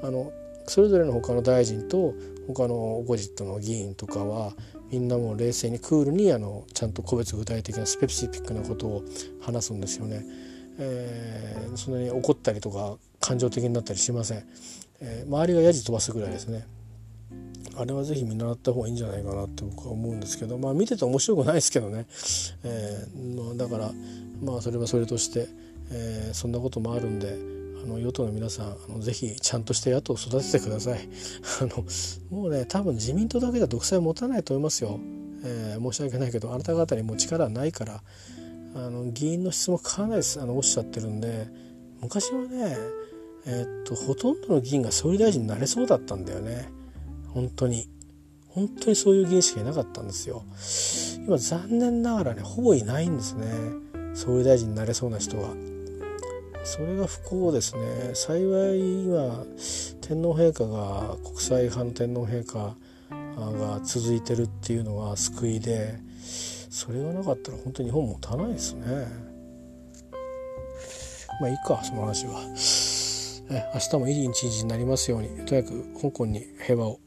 [0.05, 0.33] あの
[0.67, 2.15] それぞれの他の大臣と
[2.47, 4.55] 他のオポジットの議員とかは
[4.91, 9.05] みんなもう冷静にクールにあのちゃんと個別具体的なスペシフィックなことを
[9.41, 10.25] 話すんですよね。
[10.79, 14.45] えー、そんなに怒ったりとか感情的になったりしません。
[15.01, 16.67] えー、周りがやじ飛ばすぐらいですね。
[17.77, 22.07] あれはぜひ見習った方がいいんじゃないかなって僕は思うんですけどまあ見てて面白くないですけどね、
[22.63, 23.91] えーまあ、だから
[24.41, 25.49] まあそれはそれとして、
[25.91, 27.37] えー、そんなこともあるんで
[27.85, 31.07] あの与党の皆さんあのぜひちゃんとして野党を育ててください。
[31.61, 31.85] あの
[32.31, 34.99] もうね多分自民党だけでは独裁を持たないと思いますよ、
[35.45, 38.03] えー、申し訳ないけどあなた方にもう力はないから。
[38.77, 41.47] あの議員の質もかなりあのおっしゃってるんで。
[42.01, 42.77] 昔はね
[43.47, 46.71] えー、っとほとんどの議員が総理大臣になれそうだったんだよね。
[47.29, 47.89] 本当に。
[48.49, 50.45] 本当にそういう議員しかいなかったんですよ。
[51.19, 53.47] 今残念ながらねほぼいないんですね。
[54.15, 55.74] 総理大臣になれそうな人は。
[56.65, 58.15] それが不幸ですね。
[58.15, 58.41] 幸
[58.75, 59.47] い今
[60.01, 62.75] 天皇陛下が国際派の天皇陛下
[63.29, 65.99] が続いてるっていうのが救いで
[66.71, 68.87] それがなかったら本当に日本もたないですね。
[71.41, 72.41] まあいいかその話は。
[73.75, 77.04] 明日もいい一日になりますようにとにかく香港に平和を。